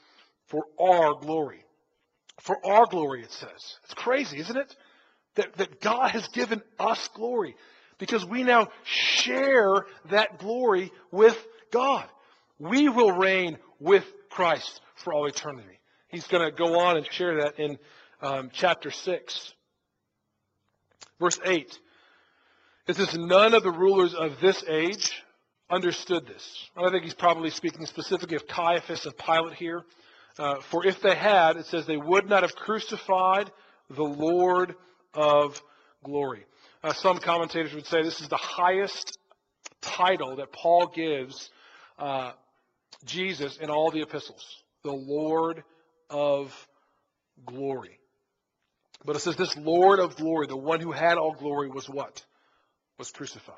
for 0.46 0.64
our 0.80 1.14
glory. 1.14 1.64
For 2.40 2.64
our 2.64 2.86
glory, 2.86 3.22
it 3.22 3.32
says. 3.32 3.78
It's 3.84 3.94
crazy, 3.94 4.38
isn't 4.38 4.56
it? 4.56 4.76
That, 5.34 5.54
that 5.56 5.80
God 5.80 6.10
has 6.10 6.28
given 6.28 6.62
us 6.78 7.08
glory 7.14 7.56
because 7.98 8.24
we 8.24 8.44
now 8.44 8.68
share 8.84 9.84
that 10.10 10.38
glory 10.38 10.92
with 11.10 11.36
God. 11.72 12.06
We 12.58 12.88
will 12.88 13.12
reign 13.12 13.58
with 13.80 14.04
Christ 14.30 14.80
for 14.96 15.12
all 15.12 15.26
eternity. 15.26 15.78
He's 16.08 16.26
going 16.26 16.44
to 16.44 16.56
go 16.56 16.78
on 16.80 16.96
and 16.96 17.06
share 17.12 17.42
that 17.42 17.58
in 17.58 17.78
um, 18.22 18.50
chapter 18.52 18.90
6. 18.90 19.52
Verse 21.20 21.38
8. 21.44 21.78
It 22.88 22.96
says, 22.96 23.14
None 23.14 23.52
of 23.52 23.62
the 23.62 23.70
rulers 23.70 24.14
of 24.14 24.40
this 24.40 24.64
age 24.66 25.22
understood 25.70 26.26
this. 26.26 26.68
And 26.74 26.86
I 26.86 26.90
think 26.90 27.04
he's 27.04 27.14
probably 27.14 27.50
speaking 27.50 27.84
specifically 27.84 28.36
of 28.36 28.46
Caiaphas 28.48 29.04
and 29.04 29.14
Pilate 29.16 29.54
here. 29.54 29.84
Uh, 30.38 30.56
for 30.70 30.86
if 30.86 31.02
they 31.02 31.14
had, 31.14 31.56
it 31.56 31.66
says, 31.66 31.86
they 31.86 31.98
would 31.98 32.28
not 32.28 32.42
have 32.42 32.54
crucified 32.54 33.50
the 33.90 34.02
Lord 34.02 34.74
of 35.12 35.60
glory. 36.02 36.46
Uh, 36.82 36.94
some 36.94 37.18
commentators 37.18 37.74
would 37.74 37.86
say 37.86 38.02
this 38.02 38.20
is 38.20 38.28
the 38.28 38.36
highest 38.36 39.18
title 39.82 40.36
that 40.36 40.52
Paul 40.52 40.90
gives 40.94 41.50
uh, 41.98 42.32
Jesus 43.04 43.58
in 43.60 43.68
all 43.68 43.90
the 43.90 44.00
epistles 44.00 44.44
the 44.84 44.92
Lord 44.92 45.62
of 46.08 46.54
glory. 47.44 47.98
But 49.04 49.16
it 49.16 49.18
says 49.20 49.36
this 49.36 49.56
Lord 49.56 49.98
of 49.98 50.16
glory, 50.16 50.46
the 50.46 50.56
one 50.56 50.80
who 50.80 50.92
had 50.92 51.18
all 51.18 51.34
glory, 51.34 51.68
was 51.68 51.88
what? 51.88 52.24
Was 52.98 53.10
crucified. 53.10 53.54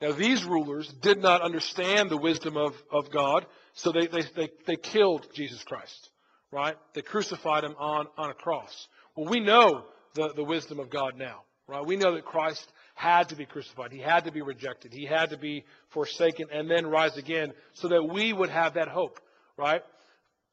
Now, 0.00 0.12
these 0.12 0.44
rulers 0.44 0.92
did 1.00 1.22
not 1.22 1.40
understand 1.40 2.10
the 2.10 2.16
wisdom 2.16 2.56
of, 2.56 2.74
of 2.90 3.10
God, 3.10 3.46
so 3.72 3.92
they, 3.92 4.06
they, 4.08 4.22
they, 4.34 4.50
they 4.66 4.76
killed 4.76 5.26
Jesus 5.34 5.62
Christ, 5.64 6.10
right? 6.50 6.76
They 6.92 7.00
crucified 7.00 7.64
him 7.64 7.74
on, 7.78 8.06
on 8.18 8.30
a 8.30 8.34
cross. 8.34 8.88
Well, 9.16 9.30
we 9.30 9.40
know 9.40 9.84
the, 10.14 10.32
the 10.34 10.44
wisdom 10.44 10.80
of 10.80 10.90
God 10.90 11.16
now, 11.16 11.42
right? 11.66 11.86
We 11.86 11.96
know 11.96 12.14
that 12.14 12.26
Christ 12.26 12.70
had 12.94 13.28
to 13.30 13.36
be 13.36 13.46
crucified. 13.46 13.92
He 13.92 14.00
had 14.00 14.24
to 14.24 14.32
be 14.32 14.42
rejected. 14.42 14.92
He 14.92 15.06
had 15.06 15.30
to 15.30 15.38
be 15.38 15.64
forsaken 15.90 16.48
and 16.52 16.70
then 16.70 16.86
rise 16.86 17.16
again 17.16 17.52
so 17.74 17.88
that 17.88 18.02
we 18.02 18.32
would 18.32 18.50
have 18.50 18.74
that 18.74 18.88
hope, 18.88 19.20
right? 19.56 19.82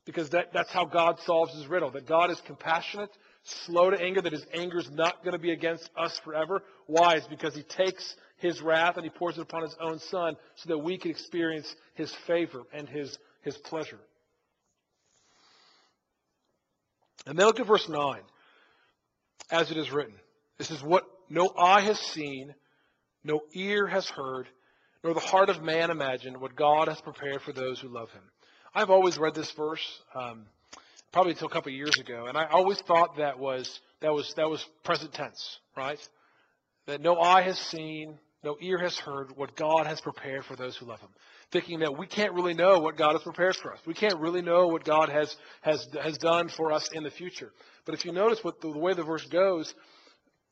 Because 0.06 0.30
that, 0.32 0.54
that's 0.54 0.72
how 0.72 0.86
God 0.86 1.20
solves 1.22 1.54
his 1.54 1.68
riddle. 1.68 1.92
That 1.92 2.06
God 2.06 2.32
is 2.32 2.40
compassionate, 2.42 3.12
slow 3.44 3.90
to 3.90 4.00
anger, 4.00 4.22
that 4.22 4.32
his 4.32 4.46
anger 4.54 4.80
is 4.80 4.90
not 4.90 5.24
going 5.24 5.34
to 5.34 5.40
be 5.40 5.52
against 5.52 5.90
us 5.98 6.20
forever. 6.20 6.64
Why? 6.88 7.16
It's 7.16 7.28
because 7.28 7.56
he 7.56 7.64
takes 7.64 8.16
his 8.38 8.62
wrath 8.62 8.96
and 8.96 9.04
he 9.04 9.10
pours 9.10 9.38
it 9.38 9.42
upon 9.42 9.64
his 9.64 9.76
own 9.80 10.00
son 10.00 10.36
so 10.56 10.70
that 10.70 10.78
we 10.78 10.98
can 10.98 11.12
experience 11.12 11.74
his 11.96 12.14
favor 12.28 12.64
and 12.74 12.88
his, 12.88 13.18
his 13.42 13.58
pleasure. 13.58 14.00
And 17.26 17.38
then 17.38 17.46
look 17.46 17.60
at 17.60 17.68
verse 17.68 17.88
9. 17.88 18.22
As 19.52 19.72
it 19.72 19.78
is 19.78 19.92
written, 19.92 20.16
this 20.58 20.72
is 20.72 20.82
what 20.82 21.06
no 21.30 21.52
eye 21.58 21.82
has 21.82 22.00
seen, 22.00 22.54
no 23.24 23.42
ear 23.54 23.88
has 23.88 24.08
heard, 24.08 24.48
nor 25.04 25.14
the 25.14 25.20
heart 25.20 25.50
of 25.50 25.62
man 25.62 25.92
imagined 25.92 26.40
what 26.40 26.56
God 26.56 26.88
has 26.88 27.00
prepared 27.02 27.42
for 27.42 27.52
those 27.52 27.80
who 27.80 27.90
love 27.90 28.10
him. 28.12 28.24
I've 28.74 28.90
always 28.90 29.18
read 29.18 29.36
this 29.36 29.52
verse, 29.52 30.02
um, 30.16 30.46
probably 31.14 31.32
until 31.32 31.48
a 31.48 31.52
couple 31.52 31.72
of 31.72 31.78
years 31.78 31.98
ago, 32.00 32.26
and 32.26 32.38
I 32.38 32.48
always 32.48 32.80
thought 32.82 33.18
that 33.18 33.40
was 33.40 33.80
that 34.02 34.12
was 34.14 34.34
that 34.36 34.50
was 34.50 34.66
present 34.84 35.14
tense, 35.14 35.60
right? 35.78 36.00
That 36.88 37.00
no 37.00 37.18
eye 37.18 37.44
has 37.44 37.58
seen, 37.58 38.20
no 38.44 38.58
ear 38.60 38.78
has 38.80 38.98
heard 38.98 39.38
what 39.38 39.56
God 39.56 39.88
has 39.88 40.02
prepared 40.02 40.44
for 40.44 40.56
those 40.56 40.76
who 40.76 40.86
love 40.86 41.00
him. 41.00 41.10
thinking 41.52 41.80
that 41.80 41.98
we 41.98 42.08
can't 42.08 42.34
really 42.34 42.54
know 42.54 42.80
what 42.80 42.98
God 42.98 43.14
has 43.14 43.22
prepared 43.22 43.56
for 43.56 43.72
us. 43.74 43.80
We 43.86 43.94
can't 43.94 44.20
really 44.20 44.42
know 44.42 44.68
what 44.68 44.84
God 44.84 45.10
has, 45.10 45.34
has, 45.62 45.88
has 46.02 46.18
done 46.18 46.50
for 46.50 46.72
us 46.72 46.90
in 46.92 47.04
the 47.04 47.12
future. 47.12 47.52
But 47.86 47.96
if 47.96 48.06
you 48.06 48.12
notice 48.12 48.44
what 48.44 48.60
the, 48.60 48.72
the 48.72 48.80
way 48.80 48.94
the 48.94 49.04
verse 49.04 49.26
goes, 49.28 49.74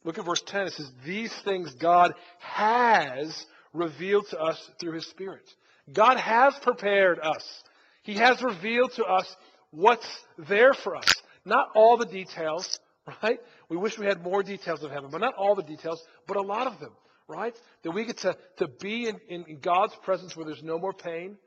look 0.03 0.19
at 0.19 0.25
verse 0.25 0.43
10. 0.45 0.67
It 0.67 0.73
says, 0.73 0.91
These 1.05 1.33
things 1.43 1.73
God 1.73 2.13
has 2.39 3.45
revealed 3.73 4.27
to 4.29 4.39
us 4.39 4.57
through 4.79 4.93
his 4.93 5.07
Spirit. 5.07 5.43
God 5.91 6.17
has 6.17 6.53
prepared 6.61 7.19
us. 7.19 7.63
He 8.03 8.15
has 8.15 8.41
revealed 8.41 8.93
to 8.93 9.03
us 9.03 9.35
what's 9.71 10.07
there 10.37 10.73
for 10.73 10.95
us. 10.95 11.21
Not 11.45 11.69
all 11.73 11.97
the 11.97 12.05
details, 12.05 12.79
right? 13.23 13.39
We 13.69 13.77
wish 13.77 13.97
we 13.97 14.05
had 14.05 14.21
more 14.21 14.43
details 14.43 14.83
of 14.83 14.91
heaven, 14.91 15.09
but 15.11 15.21
not 15.21 15.33
all 15.33 15.55
the 15.55 15.63
details, 15.63 16.03
but 16.27 16.37
a 16.37 16.41
lot 16.41 16.67
of 16.67 16.79
them, 16.79 16.91
right? 17.27 17.55
That 17.83 17.91
we 17.91 18.05
get 18.05 18.17
to, 18.19 18.37
to 18.57 18.67
be 18.67 19.07
in, 19.07 19.19
in, 19.27 19.59
God's 19.59 19.95
presence 20.03 20.35
where 20.35 20.45
there's 20.45 20.63
no 20.63 20.77
more 20.77 20.93
pain, 20.93 21.37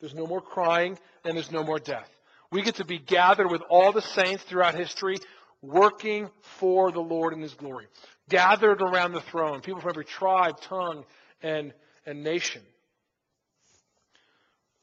there's 0.00 0.14
no 0.14 0.26
more 0.26 0.40
crying, 0.40 0.98
and 1.24 1.36
there's 1.36 1.52
no 1.52 1.62
more 1.62 1.78
death. 1.78 2.08
We 2.50 2.62
get 2.62 2.76
to 2.76 2.84
be 2.84 2.98
gathered 2.98 3.50
with 3.50 3.62
all 3.68 3.92
the 3.92 4.02
saints 4.02 4.42
throughout 4.44 4.74
history, 4.74 5.16
working 5.60 6.28
for 6.58 6.92
the 6.92 7.00
Lord 7.00 7.32
in 7.32 7.40
His 7.40 7.54
glory. 7.54 7.86
Gathered 8.28 8.82
around 8.82 9.12
the 9.12 9.20
throne, 9.20 9.60
people 9.60 9.80
from 9.80 9.90
every 9.90 10.04
tribe, 10.04 10.60
tongue, 10.62 11.04
and, 11.42 11.72
and 12.06 12.22
nation. 12.22 12.62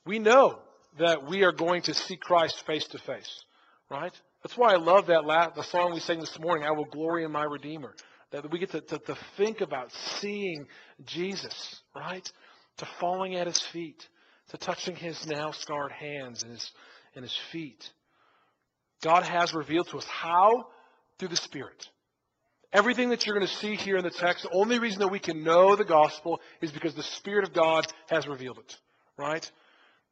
We 0.06 0.20
know 0.20 0.60
that 0.98 1.28
we 1.28 1.44
are 1.44 1.52
going 1.52 1.84
to 1.84 1.94
see 1.94 2.16
Christ 2.16 2.66
face 2.66 2.86
to 2.88 2.98
face, 3.00 3.44
right? 3.90 4.14
That's 4.44 4.58
why 4.58 4.74
I 4.74 4.78
love 4.78 5.08
that 5.08 5.26
last, 5.26 5.56
the 5.56 5.64
song 5.64 5.94
we 5.94 6.00
sang 6.00 6.20
this 6.20 6.40
morning, 6.40 6.66
I 6.66 6.72
Will 6.72 6.86
Glory 6.86 7.24
in 7.24 7.32
My 7.32 7.44
Redeemer. 7.44 7.94
That 8.32 8.50
we 8.52 8.60
get 8.60 8.72
to, 8.72 8.82
to, 8.82 9.00
to 9.00 9.18
think 9.38 9.62
about 9.62 9.92
seeing 9.92 10.68
Jesus, 11.06 11.82
right? 11.96 12.30
To 12.78 12.88
falling 13.00 13.36
at 13.36 13.48
his 13.48 13.60
feet, 13.60 14.08
to 14.50 14.58
touching 14.58 14.96
his 14.96 15.26
now 15.28 15.52
scarred 15.52 15.92
hands 15.92 16.44
and 16.44 16.52
his, 16.52 16.72
and 17.16 17.24
his 17.24 17.36
feet. 17.52 17.90
God 19.02 19.24
has 19.24 19.54
revealed 19.54 19.88
to 19.90 19.98
us 19.98 20.06
how? 20.06 20.68
Through 21.18 21.30
the 21.30 21.38
Spirit. 21.38 21.88
Everything 22.72 23.10
that 23.10 23.26
you're 23.26 23.36
going 23.36 23.48
to 23.48 23.54
see 23.56 23.76
here 23.76 23.98
in 23.98 24.04
the 24.04 24.12
text, 24.12 24.44
the 24.44 24.54
only 24.54 24.78
reason 24.78 25.00
that 25.00 25.08
we 25.08 25.20
can 25.20 25.44
know 25.44 25.76
the 25.76 25.84
gospel 25.84 26.40
is 26.62 26.72
because 26.72 26.94
the 26.94 27.04
Spirit 27.04 27.48
of 27.48 27.54
God 27.54 27.88
has 28.10 28.28
revealed 28.28 28.60
it, 28.60 28.78
right? 29.18 29.50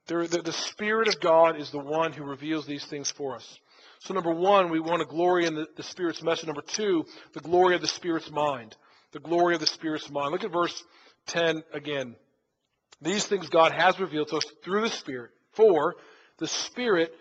The, 0.07 0.41
the, 0.43 0.53
Spirit 0.53 1.09
of 1.09 1.19
God 1.19 1.59
is 1.59 1.69
the 1.71 1.79
one 1.79 2.13
who 2.13 2.23
reveals 2.23 2.65
these 2.65 2.85
things 2.85 3.11
for 3.11 3.35
us. 3.35 3.59
So, 3.99 4.13
number 4.13 4.31
one, 4.31 4.69
we 4.69 4.79
want 4.79 5.01
to 5.01 5.05
glory 5.05 5.45
in 5.45 5.55
the, 5.55 5.67
the 5.75 5.83
Spirit's 5.83 6.23
message. 6.23 6.45
Number 6.45 6.61
two, 6.61 7.05
the 7.33 7.41
glory 7.41 7.75
of 7.75 7.81
the 7.81 7.87
Spirit's 7.87 8.31
mind. 8.31 8.75
The 9.11 9.19
glory 9.19 9.55
of 9.55 9.59
the 9.59 9.67
Spirit's 9.67 10.09
mind. 10.09 10.31
Look 10.31 10.45
at 10.45 10.51
verse 10.51 10.83
10 11.27 11.63
again. 11.73 12.15
These 13.01 13.25
things 13.25 13.49
God 13.49 13.73
has 13.73 13.99
revealed 13.99 14.29
to 14.29 14.37
us 14.37 14.45
through 14.63 14.81
the 14.81 14.89
Spirit. 14.89 15.31
For 15.53 15.95
the 16.37 16.47
Spirit 16.47 17.13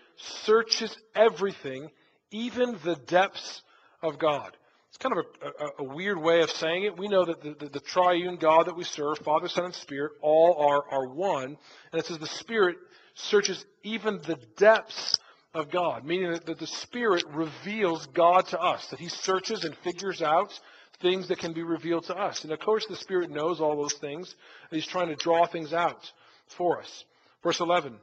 searches 0.45 0.95
everything, 1.13 1.89
even 2.31 2.77
the 2.83 2.95
depths 2.95 3.61
of 4.01 4.17
God. 4.17 4.55
It's 4.97 5.03
kind 5.03 5.15
of 5.15 5.25
a, 5.43 5.63
a, 5.63 5.85
a 5.85 5.95
weird 5.95 6.17
way 6.17 6.41
of 6.41 6.49
saying 6.49 6.85
it. 6.85 6.97
We 6.97 7.07
know 7.07 7.23
that 7.23 7.43
the, 7.43 7.53
the, 7.53 7.69
the, 7.69 7.79
triune 7.79 8.37
God 8.37 8.65
that 8.65 8.75
we 8.75 8.83
serve, 8.83 9.19
Father, 9.19 9.47
Son, 9.47 9.65
and 9.65 9.75
Spirit, 9.75 10.13
all 10.23 10.55
are, 10.55 10.83
are 10.89 11.07
one. 11.07 11.55
And 11.91 11.99
it 11.99 12.07
says 12.07 12.17
the 12.17 12.25
Spirit 12.25 12.77
searches 13.13 13.63
even 13.83 14.19
the 14.25 14.39
depths 14.57 15.15
of 15.53 15.69
God, 15.69 16.03
meaning 16.03 16.31
that, 16.31 16.47
that 16.47 16.57
the 16.57 16.65
Spirit 16.65 17.23
reveals 17.27 18.07
God 18.07 18.47
to 18.47 18.59
us, 18.59 18.87
that 18.87 18.99
He 18.99 19.07
searches 19.07 19.65
and 19.65 19.77
figures 19.77 20.23
out 20.23 20.59
things 20.99 21.27
that 21.27 21.37
can 21.37 21.53
be 21.53 21.61
revealed 21.61 22.05
to 22.05 22.17
us. 22.17 22.43
And 22.43 22.51
of 22.51 22.57
course, 22.57 22.87
the 22.87 22.95
Spirit 22.95 23.29
knows 23.29 23.61
all 23.61 23.79
those 23.79 23.93
things, 23.93 24.35
He's 24.71 24.87
trying 24.87 25.09
to 25.09 25.15
draw 25.15 25.45
things 25.45 25.73
out 25.73 26.11
for 26.47 26.81
us. 26.81 27.05
Verse 27.43 27.59
11 27.59 27.99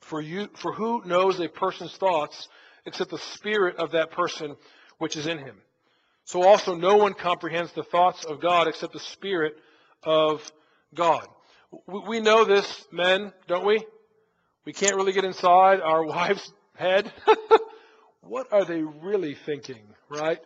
For, 0.00 0.20
you, 0.20 0.48
for 0.54 0.72
who 0.72 1.04
knows 1.04 1.38
a 1.38 1.46
person's 1.46 1.96
thoughts 1.96 2.48
except 2.84 3.10
the 3.10 3.18
Spirit 3.18 3.76
of 3.76 3.92
that 3.92 4.10
person 4.10 4.56
which 4.98 5.16
is 5.16 5.28
in 5.28 5.38
him? 5.38 5.54
So 6.30 6.44
also, 6.44 6.76
no 6.76 6.96
one 6.96 7.14
comprehends 7.14 7.72
the 7.72 7.82
thoughts 7.82 8.24
of 8.24 8.40
God 8.40 8.68
except 8.68 8.92
the 8.92 9.00
Spirit 9.00 9.54
of 10.04 10.40
God. 10.94 11.26
We 11.88 12.20
know 12.20 12.44
this, 12.44 12.86
men, 12.92 13.32
don't 13.48 13.66
we? 13.66 13.84
We 14.64 14.72
can't 14.72 14.94
really 14.94 15.12
get 15.12 15.24
inside 15.24 15.80
our 15.80 16.04
wife's 16.06 16.52
head. 16.76 17.12
what 18.20 18.46
are 18.52 18.64
they 18.64 18.80
really 18.80 19.36
thinking, 19.44 19.82
right? 20.08 20.38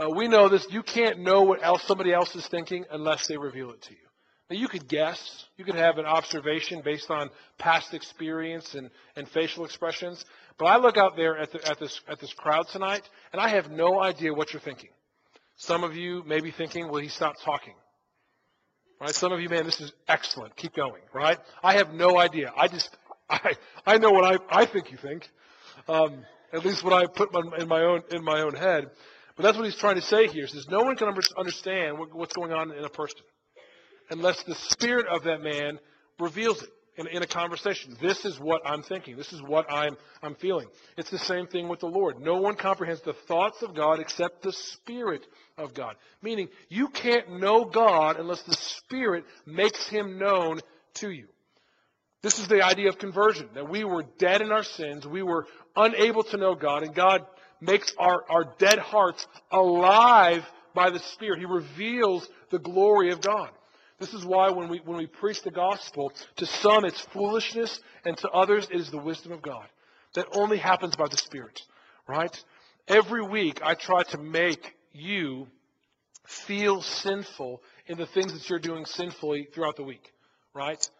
Uh, 0.00 0.10
we 0.10 0.26
know 0.26 0.48
this. 0.48 0.66
You 0.68 0.82
can't 0.82 1.20
know 1.20 1.42
what 1.42 1.62
else 1.62 1.84
somebody 1.84 2.12
else 2.12 2.34
is 2.34 2.48
thinking 2.48 2.84
unless 2.90 3.28
they 3.28 3.36
reveal 3.36 3.70
it 3.70 3.82
to 3.82 3.92
you. 3.92 3.98
Now, 4.50 4.56
you 4.56 4.66
could 4.66 4.88
guess. 4.88 5.44
You 5.56 5.64
could 5.64 5.76
have 5.76 5.98
an 5.98 6.06
observation 6.06 6.82
based 6.84 7.08
on 7.08 7.30
past 7.56 7.94
experience 7.94 8.74
and, 8.74 8.90
and 9.14 9.28
facial 9.28 9.64
expressions. 9.64 10.24
But 10.58 10.66
I 10.66 10.78
look 10.78 10.96
out 10.96 11.14
there 11.14 11.38
at, 11.38 11.52
the, 11.52 11.64
at, 11.70 11.78
this, 11.78 12.00
at 12.08 12.18
this 12.18 12.32
crowd 12.32 12.66
tonight, 12.72 13.08
and 13.32 13.40
I 13.40 13.50
have 13.50 13.70
no 13.70 14.00
idea 14.00 14.34
what 14.34 14.52
you're 14.52 14.60
thinking. 14.60 14.90
Some 15.60 15.84
of 15.84 15.94
you 15.94 16.22
may 16.26 16.40
be 16.40 16.50
thinking, 16.50 16.88
will 16.88 17.02
he 17.02 17.08
stop 17.08 17.34
talking. 17.44 17.74
Right? 18.98 19.14
Some 19.14 19.30
of 19.30 19.42
you, 19.42 19.50
man, 19.50 19.66
this 19.66 19.78
is 19.78 19.92
excellent. 20.08 20.56
Keep 20.56 20.74
going. 20.74 21.02
Right? 21.12 21.38
I 21.62 21.74
have 21.74 21.92
no 21.92 22.18
idea. 22.18 22.50
I 22.56 22.66
just, 22.66 22.96
I, 23.30 23.52
I 23.84 23.98
know 23.98 24.10
what 24.10 24.24
I, 24.24 24.62
I 24.62 24.64
think 24.64 24.90
you 24.90 24.96
think. 24.96 25.28
Um, 25.86 26.24
at 26.54 26.64
least 26.64 26.82
what 26.82 26.94
I 26.94 27.06
put 27.06 27.28
in 27.58 27.68
my 27.68 27.82
own 27.82 28.02
in 28.10 28.24
my 28.24 28.40
own 28.40 28.54
head. 28.54 28.90
But 29.36 29.42
that's 29.42 29.56
what 29.58 29.66
he's 29.66 29.76
trying 29.76 29.96
to 29.96 30.02
say 30.02 30.28
here. 30.28 30.46
He 30.46 30.50
says 30.50 30.66
no 30.70 30.80
one 30.80 30.96
can 30.96 31.08
understand 31.36 31.98
what's 32.12 32.32
going 32.32 32.52
on 32.52 32.72
in 32.72 32.82
a 32.82 32.88
person 32.88 33.20
unless 34.10 34.42
the 34.44 34.54
spirit 34.54 35.06
of 35.08 35.24
that 35.24 35.42
man 35.42 35.78
reveals 36.18 36.62
it 36.62 36.70
in, 37.00 37.06
in 37.06 37.22
a 37.22 37.26
conversation. 37.26 37.96
This 38.00 38.24
is 38.24 38.38
what 38.38 38.62
I'm 38.64 38.82
thinking. 38.82 39.16
This 39.16 39.32
is 39.32 39.42
what 39.42 39.70
I'm 39.72 39.96
I'm 40.22 40.34
feeling. 40.34 40.68
It's 40.96 41.10
the 41.10 41.18
same 41.18 41.46
thing 41.46 41.68
with 41.68 41.80
the 41.80 41.86
Lord. 41.86 42.20
No 42.20 42.36
one 42.36 42.56
comprehends 42.56 43.00
the 43.00 43.14
thoughts 43.14 43.62
of 43.62 43.74
God 43.74 44.00
except 44.00 44.42
the 44.42 44.52
Spirit 44.52 45.26
of 45.56 45.74
God. 45.74 45.96
Meaning 46.22 46.48
you 46.68 46.88
can't 46.88 47.40
know 47.40 47.64
God 47.64 48.20
unless 48.20 48.42
the 48.42 48.54
Spirit 48.54 49.24
makes 49.46 49.88
him 49.88 50.18
known 50.18 50.60
to 50.94 51.10
you. 51.10 51.26
This 52.22 52.38
is 52.38 52.48
the 52.48 52.62
idea 52.62 52.90
of 52.90 52.98
conversion, 52.98 53.48
that 53.54 53.70
we 53.70 53.82
were 53.82 54.04
dead 54.18 54.42
in 54.42 54.52
our 54.52 54.62
sins, 54.62 55.06
we 55.06 55.22
were 55.22 55.46
unable 55.74 56.22
to 56.24 56.36
know 56.36 56.54
God, 56.54 56.82
and 56.82 56.94
God 56.94 57.24
makes 57.62 57.94
our, 57.98 58.24
our 58.28 58.44
dead 58.58 58.78
hearts 58.78 59.26
alive 59.50 60.44
by 60.74 60.90
the 60.90 60.98
Spirit. 60.98 61.38
He 61.38 61.46
reveals 61.46 62.28
the 62.50 62.58
glory 62.58 63.10
of 63.10 63.22
God. 63.22 63.50
This 64.00 64.14
is 64.14 64.24
why 64.24 64.48
when 64.48 64.68
we, 64.70 64.78
when 64.78 64.96
we 64.96 65.06
preach 65.06 65.42
the 65.42 65.50
gospel, 65.50 66.10
to 66.36 66.46
some 66.46 66.86
it's 66.86 67.00
foolishness, 67.12 67.78
and 68.04 68.16
to 68.16 68.30
others 68.30 68.66
it 68.70 68.80
is 68.80 68.90
the 68.90 68.98
wisdom 68.98 69.30
of 69.30 69.42
God. 69.42 69.66
That 70.14 70.26
only 70.32 70.56
happens 70.56 70.96
by 70.96 71.06
the 71.08 71.18
Spirit, 71.18 71.60
right? 72.08 72.34
Every 72.88 73.22
week 73.22 73.60
I 73.62 73.74
try 73.74 74.02
to 74.04 74.18
make 74.18 74.74
you 74.92 75.46
feel 76.26 76.80
sinful 76.80 77.62
in 77.86 77.98
the 77.98 78.06
things 78.06 78.32
that 78.32 78.48
you're 78.48 78.58
doing 78.58 78.86
sinfully 78.86 79.48
throughout 79.52 79.76
the 79.76 79.84
week, 79.84 80.12
right? 80.54 80.90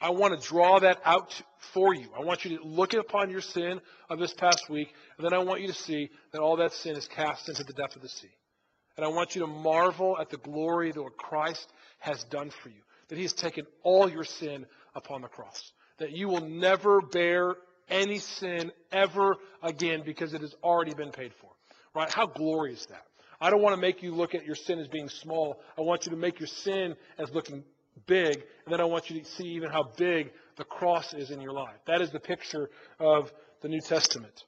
I 0.00 0.10
want 0.10 0.38
to 0.38 0.48
draw 0.48 0.80
that 0.80 1.00
out 1.04 1.40
for 1.72 1.94
you. 1.94 2.08
I 2.18 2.24
want 2.24 2.44
you 2.44 2.58
to 2.58 2.64
look 2.64 2.92
upon 2.92 3.30
your 3.30 3.40
sin 3.40 3.80
of 4.10 4.18
this 4.18 4.34
past 4.34 4.68
week, 4.68 4.92
and 5.16 5.24
then 5.24 5.32
I 5.32 5.38
want 5.38 5.60
you 5.60 5.68
to 5.68 5.74
see 5.74 6.10
that 6.32 6.40
all 6.40 6.56
that 6.56 6.72
sin 6.72 6.96
is 6.96 7.06
cast 7.06 7.48
into 7.48 7.62
the 7.62 7.72
depth 7.72 7.94
of 7.94 8.02
the 8.02 8.08
sea. 8.08 8.32
And 8.96 9.06
I 9.06 9.08
want 9.08 9.36
you 9.36 9.42
to 9.42 9.46
marvel 9.46 10.18
at 10.20 10.28
the 10.28 10.36
glory 10.38 10.90
that 10.90 11.16
Christ 11.16 11.72
has 12.02 12.24
done 12.24 12.50
for 12.50 12.68
you, 12.68 12.82
that 13.08 13.16
he 13.16 13.22
has 13.22 13.32
taken 13.32 13.64
all 13.82 14.10
your 14.10 14.24
sin 14.24 14.66
upon 14.94 15.22
the 15.22 15.28
cross, 15.28 15.72
that 15.98 16.12
you 16.12 16.28
will 16.28 16.46
never 16.46 17.00
bear 17.00 17.54
any 17.88 18.18
sin 18.18 18.72
ever 18.90 19.36
again 19.62 20.02
because 20.04 20.34
it 20.34 20.40
has 20.40 20.54
already 20.62 20.94
been 20.94 21.12
paid 21.12 21.32
for. 21.40 21.50
Right? 21.94 22.10
How 22.10 22.26
glorious 22.26 22.80
is 22.80 22.86
that? 22.86 23.04
I 23.40 23.50
don't 23.50 23.62
want 23.62 23.74
to 23.74 23.80
make 23.80 24.02
you 24.02 24.14
look 24.14 24.34
at 24.34 24.44
your 24.44 24.54
sin 24.54 24.78
as 24.78 24.88
being 24.88 25.08
small. 25.08 25.60
I 25.78 25.82
want 25.82 26.06
you 26.06 26.10
to 26.10 26.16
make 26.16 26.40
your 26.40 26.46
sin 26.46 26.96
as 27.18 27.30
looking 27.32 27.62
big, 28.06 28.34
and 28.34 28.72
then 28.72 28.80
I 28.80 28.84
want 28.84 29.10
you 29.10 29.20
to 29.20 29.26
see 29.26 29.48
even 29.48 29.70
how 29.70 29.92
big 29.96 30.32
the 30.56 30.64
cross 30.64 31.14
is 31.14 31.30
in 31.30 31.40
your 31.40 31.52
life. 31.52 31.76
That 31.86 32.00
is 32.00 32.10
the 32.10 32.20
picture 32.20 32.70
of 32.98 33.32
the 33.60 33.68
New 33.68 33.80
Testament. 33.80 34.44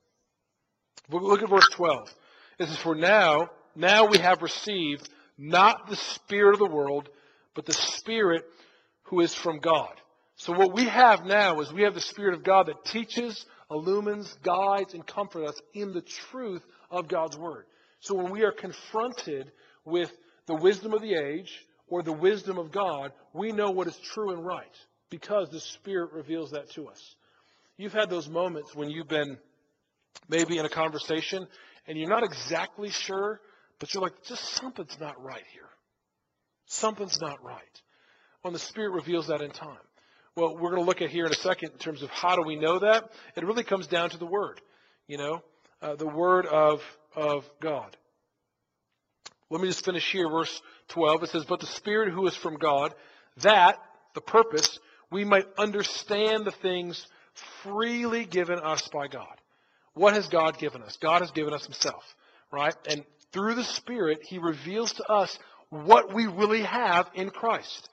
Look 1.11 1.43
at 1.43 1.51
verse 1.51 1.69
12. 1.73 2.15
It 2.59 2.69
says, 2.69 2.77
For 2.79 2.95
now, 2.95 3.51
now 3.77 4.07
we 4.07 4.19
have 4.19 4.43
received 4.43 5.09
not 5.37 5.89
the 5.89 5.97
Spirit 5.97 6.55
of 6.55 6.61
the 6.61 6.75
world, 6.75 7.09
but 7.55 7.67
the 7.67 7.73
Spirit 7.73 8.45
who 9.05 9.21
is 9.21 9.35
from 9.35 9.59
God. 9.59 9.93
So 10.37 10.53
what 10.53 10.75
we 10.75 10.85
have 10.85 11.25
now 11.25 11.61
is 11.61 11.73
we 11.73 11.83
have 11.83 11.95
the 11.95 12.01
Spirit 12.01 12.35
of 12.35 12.43
God 12.43 12.67
that 12.67 12.85
teaches, 12.85 13.47
illumines, 13.71 14.37
guides, 14.43 14.95
and 14.95 15.07
comforts 15.07 15.51
us 15.51 15.63
in 15.73 15.93
the 15.93 16.03
truth 16.03 16.65
of 16.91 17.09
God's 17.09 17.37
Word. 17.37 17.67
So 18.01 18.15
when 18.15 18.31
we 18.31 18.43
are 18.43 18.53
confronted 18.53 19.53
with 19.85 20.11
the 20.47 20.55
wisdom 20.55 20.93
of 20.93 21.03
the 21.03 21.15
age, 21.15 21.65
or 21.89 22.03
the 22.03 22.13
wisdom 22.13 22.59
of 22.59 22.73
God, 22.73 23.13
we 23.33 23.53
know 23.53 23.71
what 23.71 23.87
is 23.87 23.99
true 23.99 24.33
and 24.33 24.45
right 24.45 24.77
because 25.11 25.51
the 25.51 25.61
Spirit 25.61 26.13
reveals 26.13 26.53
that 26.53 26.71
to 26.71 26.89
us. 26.89 27.15
You've 27.77 27.93
had 27.93 28.11
those 28.11 28.29
moments 28.29 28.75
when 28.75 28.91
you've 28.91 29.09
been 29.09 29.39
maybe 30.29 30.59
in 30.59 30.65
a 30.65 30.71
conversation 30.71 31.47
and 31.87 31.99
you're 31.99 32.09
not 32.09 32.25
exactly 32.25 32.91
sure, 32.91 33.41
but 33.79 33.93
you're 33.93 34.03
like, 34.03 34.25
just 34.25 34.43
something's 34.55 34.99
not 35.01 35.23
right 35.23 35.45
here. 35.53 35.69
Something's 36.67 37.21
not 37.21 37.43
right. 37.45 37.59
When 38.43 38.53
the 38.53 38.59
Spirit 38.59 38.93
reveals 38.93 39.29
that 39.29 39.41
in 39.41 39.51
time. 39.51 39.79
Well, 40.37 40.55
we're 40.55 40.71
going 40.71 40.83
to 40.83 40.87
look 40.87 41.01
at 41.01 41.11
here 41.11 41.27
in 41.27 41.33
a 41.33 41.37
second 41.37 41.73
in 41.73 41.79
terms 41.79 42.03
of 42.03 42.11
how 42.11 42.35
do 42.35 42.43
we 42.43 42.57
know 42.57 42.81
that. 42.81 43.11
It 43.37 43.45
really 43.45 43.63
comes 43.63 43.87
down 43.87 44.11
to 44.11 44.19
the 44.19 44.27
Word, 44.27 44.61
you 45.07 45.17
know, 45.17 45.43
uh, 45.81 45.95
the 45.95 46.09
Word 46.09 46.47
of, 46.47 46.83
of 47.15 47.49
God. 47.61 47.97
Let 49.49 49.61
me 49.61 49.69
just 49.69 49.85
finish 49.85 50.11
here, 50.11 50.29
verse 50.29 50.61
12. 50.89 51.23
It 51.23 51.31
says, 51.31 51.45
But 51.45 51.61
the 51.61 51.67
Spirit 51.67 52.13
who 52.13 52.27
is 52.27 52.35
from 52.35 52.57
God, 52.57 52.95
that, 53.43 53.79
the 54.15 54.21
purpose, 54.21 54.79
we 55.11 55.25
might 55.25 55.47
understand 55.57 56.45
the 56.45 56.51
things 56.51 57.07
freely 57.63 58.25
given 58.25 58.59
us 58.59 58.89
by 58.93 59.07
God. 59.07 59.41
What 59.95 60.15
has 60.15 60.27
God 60.27 60.59
given 60.59 60.83
us? 60.83 60.97
God 61.01 61.23
has 61.23 61.31
given 61.31 61.55
us 61.55 61.65
Himself, 61.65 62.03
right? 62.51 62.75
And 62.89 63.05
through 63.33 63.55
the 63.55 63.65
Spirit, 63.65 64.21
He 64.25 64.39
reveals 64.39 64.93
to 64.95 65.05
us 65.05 65.39
what 65.71 66.13
we 66.13 66.27
really 66.27 66.63
have 66.63 67.11
in 67.15 67.31
Christ. 67.31 67.89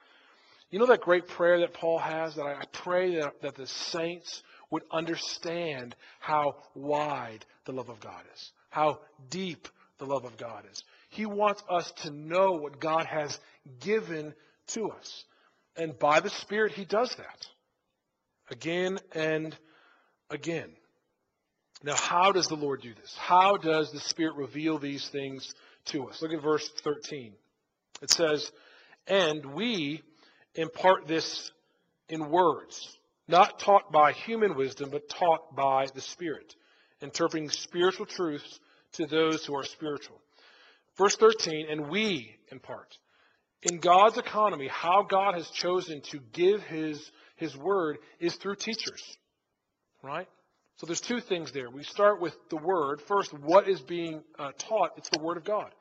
You 0.70 0.80
know 0.80 0.86
that 0.88 1.01
great 1.01 1.28
prayer 1.28 1.60
that 1.60 1.74
Paul 1.74 2.00
has 2.00 2.36
that 2.36 2.46
I 2.46 2.63
pray 2.72 3.16
that, 3.20 3.42
that 3.42 3.56
the 3.56 3.68
saints 3.68 4.42
would 4.70 4.84
understand 4.92 5.96
how 6.20 6.56
wide 6.74 7.46
the 7.66 7.74
love 7.74 7.90
of 7.90 8.00
God 8.00 8.24
is, 8.34 8.51
how 8.70 9.00
deep 9.30 9.68
the 10.00 10.06
love 10.06 10.24
of 10.24 10.38
God 10.38 10.63
is. 10.72 10.84
He 11.10 11.25
wants 11.25 11.62
us 11.70 11.92
to 12.04 12.12
know 12.12 12.54
what 12.54 12.80
God 12.80 13.06
has 13.06 13.38
given 13.82 14.34
to 14.68 14.90
us. 14.92 15.25
And 15.75 15.98
by 16.00 16.22
the 16.22 16.30
Spirit, 16.30 16.72
He 16.72 16.86
does 16.86 17.13
that 17.16 17.48
again 18.50 18.98
and 19.13 19.56
again. 20.30 20.70
Now, 21.84 21.96
how 21.96 22.32
does 22.32 22.48
the 22.48 22.56
Lord 22.56 22.82
do 22.82 22.94
this? 22.94 23.16
How 23.18 23.58
does 23.58 23.92
the 23.92 24.00
Spirit 24.00 24.36
reveal 24.36 24.78
these 24.78 25.08
things 25.10 25.54
to 25.86 26.08
us? 26.08 26.22
Look 26.22 26.32
at 26.32 26.42
verse 26.42 26.70
13. 26.84 27.34
It 28.01 28.12
says, 28.12 28.51
And 29.08 29.53
we 29.53 30.01
impart 30.55 31.08
this 31.08 31.51
in 32.10 32.29
words, 32.29 32.98
not 33.27 33.60
taught 33.60 33.91
by 33.91 34.12
human 34.12 34.55
wisdom, 34.55 34.89
but 34.91 35.10
taught 35.10 35.55
by 35.55 35.88
the 35.93 36.01
Spirit, 36.01 36.55
interpreting 37.01 37.50
spiritual 37.50 38.05
truths 38.05 38.60
to 38.93 39.05
those 39.05 39.46
who 39.46 39.55
are 39.55 39.63
spiritual. 39.63 40.20
Verse 40.98 41.15
13, 41.15 41.67
and 41.70 41.89
we 41.89 42.36
impart. 42.51 42.98
In 43.63 43.77
God's 43.77 44.17
economy, 44.17 44.67
how 44.67 45.03
God 45.03 45.36
has 45.36 45.50
chosen 45.50 46.01
to 46.12 46.20
give 46.34 46.62
his, 46.63 47.12
his 47.38 47.55
word 47.55 48.00
is 48.20 48.36
through 48.36 48.55
teachers. 48.55 49.17
Right? 50.03 50.27
So 50.77 50.88
there's 50.88 51.01
two 51.01 51.22
things 51.22 51.51
there. 51.51 51.70
We 51.70 51.84
start 51.84 52.20
with 52.20 52.36
the 52.50 52.58
word. 52.58 53.01
First, 53.08 53.34
what 53.34 53.70
is 53.70 53.79
being 53.81 54.24
uh, 54.39 54.51
taught? 54.58 54.91
It's 54.98 55.10
the 55.10 55.20
word 55.20 55.38
of 55.38 55.43
God. 55.43 55.72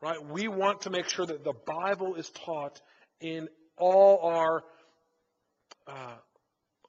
Right? 0.00 0.22
We 0.24 0.48
want 0.48 0.82
to 0.82 0.90
make 0.90 1.08
sure 1.08 1.26
that 1.26 1.44
the 1.44 1.54
Bible 1.66 2.16
is 2.16 2.30
taught 2.44 2.80
in 3.20 3.48
all 3.76 4.20
our 4.22 4.62
uh, 5.86 6.14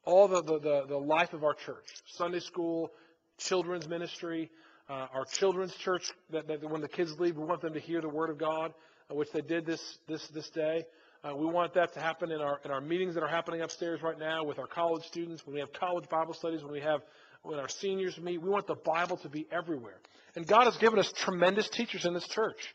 all 0.05 0.27
the, 0.27 0.41
the, 0.41 0.85
the, 0.87 0.97
life 0.97 1.33
of 1.33 1.43
our 1.43 1.53
church. 1.53 1.85
Sunday 2.13 2.39
school, 2.39 2.91
children's 3.37 3.87
ministry, 3.87 4.51
uh, 4.87 5.07
our 5.13 5.25
children's 5.25 5.75
church, 5.75 6.11
that, 6.29 6.47
that, 6.47 6.69
when 6.69 6.81
the 6.81 6.87
kids 6.87 7.19
leave, 7.19 7.35
we 7.35 7.43
want 7.43 7.61
them 7.61 7.73
to 7.73 7.79
hear 7.79 8.01
the 8.01 8.09
Word 8.09 8.29
of 8.29 8.37
God, 8.37 8.73
uh, 9.09 9.15
which 9.15 9.31
they 9.33 9.41
did 9.41 9.65
this, 9.65 9.81
this, 10.07 10.25
this 10.27 10.49
day. 10.51 10.85
Uh, 11.23 11.35
we 11.35 11.47
want 11.47 11.73
that 11.73 11.93
to 11.93 11.99
happen 11.99 12.31
in 12.31 12.39
our, 12.39 12.59
in 12.63 12.69
our 12.69 12.81
meetings 12.81 13.15
that 13.15 13.23
are 13.23 13.27
happening 13.27 13.61
upstairs 13.61 14.01
right 14.03 14.19
now 14.19 14.43
with 14.43 14.59
our 14.59 14.67
college 14.67 15.03
students, 15.05 15.45
when 15.45 15.55
we 15.55 15.59
have 15.59 15.73
college 15.73 16.07
Bible 16.07 16.35
studies, 16.35 16.61
when 16.61 16.71
we 16.71 16.81
have 16.81 17.01
when 17.41 17.59
our 17.59 17.69
seniors 17.69 18.17
meet. 18.17 18.41
We 18.41 18.49
want 18.49 18.67
the 18.67 18.75
Bible 18.75 19.17
to 19.17 19.29
be 19.29 19.47
everywhere. 19.51 19.97
And 20.35 20.47
God 20.47 20.65
has 20.65 20.77
given 20.77 20.99
us 20.99 21.11
tremendous 21.15 21.69
teachers 21.69 22.05
in 22.05 22.13
this 22.13 22.27
church. 22.27 22.73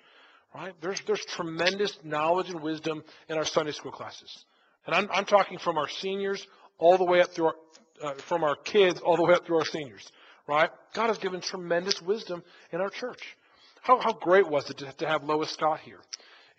Right? 0.55 0.75
There's, 0.81 1.01
there's 1.07 1.25
tremendous 1.25 1.97
knowledge 2.03 2.51
and 2.51 2.61
wisdom 2.61 3.05
in 3.29 3.39
our 3.39 3.45
Sunday 3.45 3.73
school 3.73 3.93
classes. 3.93 4.45
And 4.87 4.95
I'm, 4.95 5.09
I'm 5.13 5.25
talking 5.25 5.59
from 5.59 5.79
our 5.79 5.89
seniors 5.89 6.45
all 6.79 6.99
the 6.99 7.05
way 7.05 7.21
up 7.21 7.33
through 7.33 7.47
our, 7.47 7.55
uh, 8.03 8.15
from 8.15 8.43
our 8.43 8.57
kids 8.57 9.01
all 9.01 9.17
the 9.17 9.23
way 9.23 9.35
up 9.35 9.47
through 9.47 9.59
our 9.59 9.65
seniors. 9.65 10.11
Right? 10.49 10.71
God 10.95 11.09
has 11.09 11.19
given 11.19 11.41
tremendous 11.41 12.03
wisdom 12.03 12.43
in 12.73 12.81
our 12.81 12.91
church. 12.91 13.37
How, 13.83 14.01
how 14.01 14.13
great 14.13 14.49
was 14.49 14.69
it 14.71 14.79
to, 14.79 14.93
to 14.93 15.07
have 15.07 15.23
Lois 15.23 15.51
Scott 15.51 15.81
here? 15.81 16.01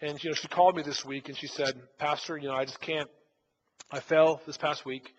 And, 0.01 0.23
you 0.23 0.29
know, 0.29 0.35
she 0.35 0.47
called 0.47 0.75
me 0.75 0.83
this 0.83 1.05
week 1.05 1.27
and 1.27 1.37
she 1.37 1.47
said, 1.47 1.75
Pastor, 1.99 2.37
you 2.37 2.47
know, 2.47 2.55
I 2.55 2.65
just 2.65 2.79
can't, 2.79 3.09
I 3.91 3.99
fell 3.99 4.41
this 4.47 4.57
past 4.57 4.85
week 4.85 5.13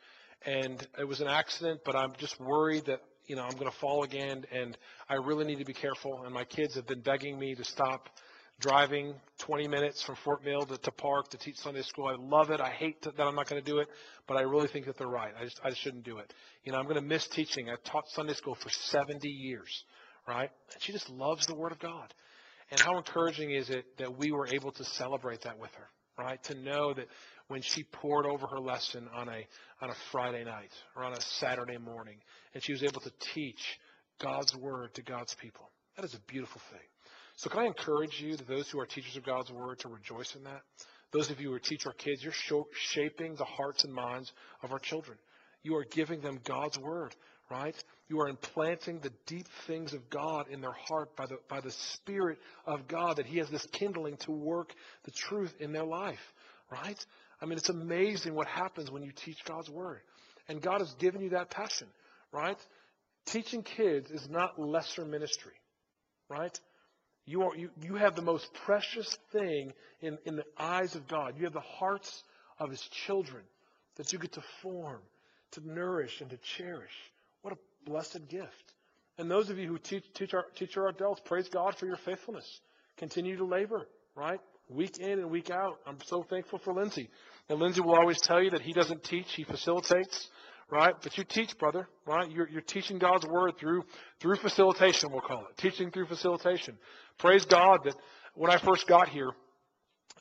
and 0.44 0.85
it 0.99 1.07
was 1.07 1.20
an 1.20 1.29
accident, 1.29 1.83
but 1.85 1.94
I'm 1.94 2.14
just 2.18 2.40
worried 2.40 2.87
that, 2.87 3.01
you 3.27 3.37
know, 3.37 3.42
I'm 3.42 3.53
going 3.53 3.70
to 3.70 3.79
fall 3.79 4.03
again 4.03 4.44
and 4.51 4.77
I 5.09 5.14
really 5.14 5.44
need 5.44 5.59
to 5.59 5.64
be 5.64 5.75
careful. 5.75 6.25
And 6.25 6.35
my 6.35 6.44
kids 6.44 6.75
have 6.75 6.87
been 6.87 7.01
begging 7.01 7.38
me 7.38 7.55
to 7.55 7.64
stop 7.64 8.09
driving 8.61 9.15
20 9.41 9.67
minutes 9.69 10.03
from 10.03 10.17
Fort 10.25 10.45
Mill 10.45 10.65
to, 10.67 10.79
to 10.79 10.91
Park 10.93 11.31
to 11.31 11.38
teach 11.38 11.57
Sunday 11.57 11.83
school. 11.83 12.07
I 12.07 12.15
love 12.15 12.51
it. 12.51 12.61
I 12.61 12.71
hate 12.71 13.03
to, 13.03 13.11
that 13.11 13.27
I'm 13.27 13.35
not 13.35 13.49
going 13.49 13.62
to 13.62 13.71
do 13.71 13.79
it, 13.79 13.88
but 14.27 14.37
I 14.37 14.43
really 14.43 14.69
think 14.69 14.87
that 14.87 14.97
they're 14.99 15.09
right. 15.09 15.33
I 15.38 15.45
just, 15.45 15.61
I 15.65 15.73
shouldn't 15.75 16.05
do 16.05 16.19
it. 16.19 16.33
You 16.65 16.73
know, 16.73 16.79
I'm 16.79 16.85
going 16.85 16.97
to 16.97 17.03
miss 17.03 17.27
teaching. 17.27 17.69
I 17.69 17.75
taught 17.85 18.09
Sunday 18.09 18.35
school 18.35 18.55
for 18.55 18.71
70 18.71 19.29
years, 19.29 19.85
right? 20.29 20.51
And 20.73 20.83
she 20.83 20.93
just 20.93 21.11
loves 21.11 21.47
the 21.47 21.55
Word 21.55 21.73
of 21.73 21.79
God. 21.79 22.15
And 22.71 22.81
how 22.81 22.97
encouraging 22.97 23.51
is 23.51 23.69
it 23.69 23.85
that 23.99 24.17
we 24.17 24.33
were 24.33 24.47
able 24.47 24.73
to 24.73 24.85
celebrate 24.85 25.43
that 25.43 25.59
with 25.59 25.71
her, 25.75 25.88
right? 26.19 26.43
To 26.45 26.55
know 26.55 26.95
that 26.95 27.07
when 27.49 27.62
she 27.62 27.85
pored 27.85 28.27
over 28.27 28.47
her 28.47 28.61
lesson 28.61 29.09
on 29.15 29.29
a, 29.29 29.47
on 29.83 29.91
a 29.91 29.95
Friday 30.11 30.45
night 30.45 30.71
or 30.97 31.05
on 31.05 31.12
a 31.12 31.21
Saturday 31.21 31.77
morning, 31.77 32.17
and 32.55 32.62
she 32.62 32.73
was 32.73 32.83
able 32.83 33.01
to 33.01 33.12
teach 33.35 33.79
God's 34.21 34.57
Word 34.57 34.95
to 34.95 35.03
God's 35.03 35.35
people. 35.35 35.69
That 35.97 36.05
is 36.05 36.15
a 36.15 36.21
beautiful 36.21 36.61
thing. 36.71 36.81
So 37.37 37.51
can 37.51 37.61
I 37.61 37.66
encourage 37.66 38.21
you, 38.21 38.37
to 38.37 38.45
those 38.45 38.68
who 38.68 38.79
are 38.81 38.87
teachers 38.87 39.16
of 39.16 39.25
God's 39.25 39.51
Word, 39.51 39.79
to 39.81 39.88
rejoice 39.88 40.35
in 40.37 40.45
that? 40.45 40.62
Those 41.12 41.31
of 41.31 41.40
you 41.40 41.51
who 41.51 41.59
teach 41.59 41.87
our 41.87 41.92
kids, 41.92 42.23
you're 42.23 42.64
shaping 42.73 43.35
the 43.35 43.45
hearts 43.45 43.85
and 43.85 43.92
minds 43.92 44.33
of 44.62 44.73
our 44.73 44.79
children. 44.79 45.18
You 45.62 45.77
are 45.77 45.85
giving 45.85 46.21
them 46.21 46.40
God's 46.45 46.79
Word, 46.79 47.14
right? 47.51 47.75
You 48.09 48.21
are 48.21 48.29
implanting 48.29 49.01
the 49.01 49.12
deep 49.27 49.47
things 49.66 49.92
of 49.92 50.09
God 50.11 50.49
in 50.49 50.61
their 50.61 50.73
heart 50.73 51.14
by 51.16 51.27
the, 51.27 51.38
by 51.49 51.61
the 51.61 51.71
Spirit 51.71 52.38
of 52.66 52.88
God, 52.88 53.16
that 53.16 53.27
He 53.27 53.38
has 53.38 53.51
this 53.51 53.66
kindling 53.73 54.16
to 54.18 54.33
work 54.33 54.73
the 55.05 55.11
truth 55.11 55.55
in 55.61 55.73
their 55.73 55.85
life, 55.85 56.33
right? 56.71 57.07
I 57.40 57.47
mean, 57.47 57.59
it's 57.59 57.68
amazing 57.68 58.35
what 58.35 58.47
happens 58.47 58.90
when 58.90 59.03
you 59.03 59.12
teach 59.12 59.45
God's 59.45 59.68
Word. 59.68 60.01
And 60.49 60.61
God 60.61 60.81
has 60.81 60.92
given 60.95 61.21
you 61.21 61.31
that 61.31 61.51
passion, 61.51 61.88
right? 62.33 62.59
Teaching 63.27 63.62
kids 63.62 64.11
is 64.11 64.29
not 64.29 64.59
lesser 64.59 65.05
ministry, 65.05 65.53
right? 66.29 66.59
You, 67.25 67.43
are, 67.43 67.57
you, 67.57 67.71
you 67.81 67.95
have 67.95 68.17
the 68.17 68.23
most 68.23 68.53
precious 68.65 69.17
thing 69.33 69.73
in, 70.01 70.19
in 70.25 70.37
the 70.37 70.45
eyes 70.59 70.97
of 70.97 71.07
God. 71.07 71.35
You 71.37 71.45
have 71.45 71.53
the 71.53 71.61
hearts 71.61 72.25
of 72.59 72.71
His 72.71 72.83
children 73.07 73.43
that 73.97 74.13
you 74.13 74.19
get 74.19 74.33
to 74.33 74.43
form, 74.63 75.01
to 75.53 75.67
nourish, 75.67 76.21
and 76.21 76.31
to 76.31 76.39
cherish. 76.57 76.93
What 77.43 77.55
a 77.55 77.91
blessed 77.91 78.29
gift. 78.29 78.75
And 79.19 79.31
those 79.31 79.51
of 79.51 79.59
you 79.59 79.69
who 79.69 79.79
teach, 79.79 80.05
teach, 80.15 80.35
our, 80.35 80.47
teach 80.57 80.77
our 80.77 80.89
adults, 80.89 81.21
praise 81.25 81.49
God 81.49 81.77
for 81.77 81.87
your 81.87 81.99
faithfulness. 81.99 82.61
Continue 82.97 83.37
to 83.37 83.45
labor, 83.45 83.87
right? 84.17 84.41
Week 84.69 84.99
in 84.99 85.19
and 85.19 85.31
week 85.31 85.51
out. 85.51 85.79
I'm 85.87 85.99
so 86.07 86.23
thankful 86.23 86.59
for 86.59 86.73
Lindsay. 86.73 87.11
And 87.49 87.61
Lindsay 87.61 87.83
will 87.83 87.95
always 87.95 88.21
tell 88.21 88.43
you 88.43 88.51
that 88.51 88.63
he 88.63 88.73
doesn't 88.73 89.05
teach, 89.05 89.33
he 89.35 89.45
facilitates 89.45 90.29
right? 90.73 90.95
But 91.03 91.19
you 91.19 91.25
teach, 91.25 91.57
brother, 91.59 91.87
right? 92.07 92.29
You're, 92.31 92.49
you're 92.49 92.63
teaching 92.63 92.99
God's 92.99 93.27
word 93.27 93.59
through 93.61 93.85
through 94.21 94.37
facilitation, 94.37 95.13
we'll 95.13 95.21
call 95.21 95.41
it, 95.41 95.57
teaching 95.59 95.91
through 95.91 96.07
facilitation. 96.07 96.79
Praise 97.19 97.45
God 97.45 97.81
that 97.85 97.95
when 98.35 98.51
I 98.51 98.57
first 98.57 98.89
got 98.89 99.11
here, 99.11 99.31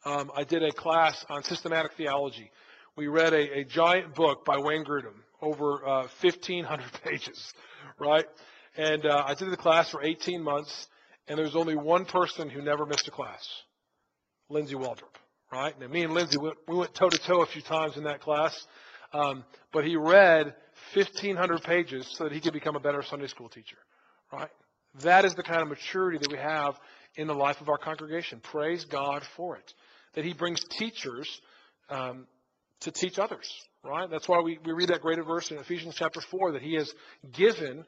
um, 0.03 0.29
I 0.35 0.43
did 0.43 0.61
a 0.61 0.73
class 0.73 1.25
on 1.29 1.43
systematic 1.43 1.93
theology. 1.95 2.51
We 2.97 3.07
read 3.07 3.33
a, 3.33 3.59
a 3.59 3.63
giant 3.63 4.13
book 4.13 4.43
by 4.43 4.57
Wayne 4.57 4.83
Grudem, 4.83 5.15
over 5.41 5.87
uh, 5.87 6.07
1,500 6.19 6.85
pages, 7.03 7.53
right? 7.97 8.25
And 8.75 9.05
uh, 9.05 9.23
I 9.25 9.33
did 9.35 9.51
the 9.51 9.57
class 9.57 9.89
for 9.89 10.03
18 10.03 10.43
months, 10.43 10.87
and 11.29 11.37
there 11.37 11.45
was 11.45 11.55
only 11.55 11.77
one 11.77 12.03
person 12.03 12.49
who 12.49 12.61
never 12.61 12.85
missed 12.85 13.07
a 13.07 13.11
class, 13.11 13.47
Lindsay 14.49 14.75
Waldrop, 14.75 15.15
right? 15.51 15.79
Now, 15.79 15.87
me 15.87 16.03
and 16.03 16.13
Lindsay, 16.13 16.37
we 16.37 16.75
went 16.75 16.93
toe 16.93 17.09
to 17.09 17.17
toe 17.17 17.41
a 17.41 17.45
few 17.45 17.61
times 17.61 17.95
in 17.95 18.03
that 18.03 18.19
class. 18.19 18.67
Um, 19.13 19.43
but 19.71 19.85
he 19.85 19.95
read 19.95 20.53
1,500 20.93 21.63
pages 21.63 22.07
so 22.17 22.25
that 22.25 22.33
he 22.33 22.39
could 22.39 22.53
become 22.53 22.75
a 22.75 22.79
better 22.79 23.01
Sunday 23.01 23.27
school 23.27 23.49
teacher. 23.49 23.77
Right? 24.31 24.49
That 25.03 25.25
is 25.25 25.35
the 25.35 25.43
kind 25.43 25.61
of 25.61 25.67
maturity 25.67 26.17
that 26.17 26.31
we 26.31 26.37
have 26.37 26.75
in 27.15 27.27
the 27.27 27.35
life 27.35 27.61
of 27.61 27.69
our 27.69 27.77
congregation. 27.77 28.39
Praise 28.39 28.85
God 28.85 29.23
for 29.35 29.57
it. 29.57 29.73
That 30.15 30.25
he 30.25 30.33
brings 30.33 30.63
teachers 30.63 31.41
um, 31.89 32.27
to 32.81 32.91
teach 32.91 33.19
others. 33.19 33.51
Right? 33.83 34.09
That's 34.09 34.27
why 34.27 34.41
we, 34.41 34.59
we 34.63 34.73
read 34.73 34.89
that 34.89 35.01
great 35.01 35.23
verse 35.25 35.51
in 35.51 35.57
Ephesians 35.57 35.95
chapter 35.97 36.21
4 36.21 36.53
that 36.53 36.61
he 36.61 36.75
has 36.75 36.93
given 37.31 37.85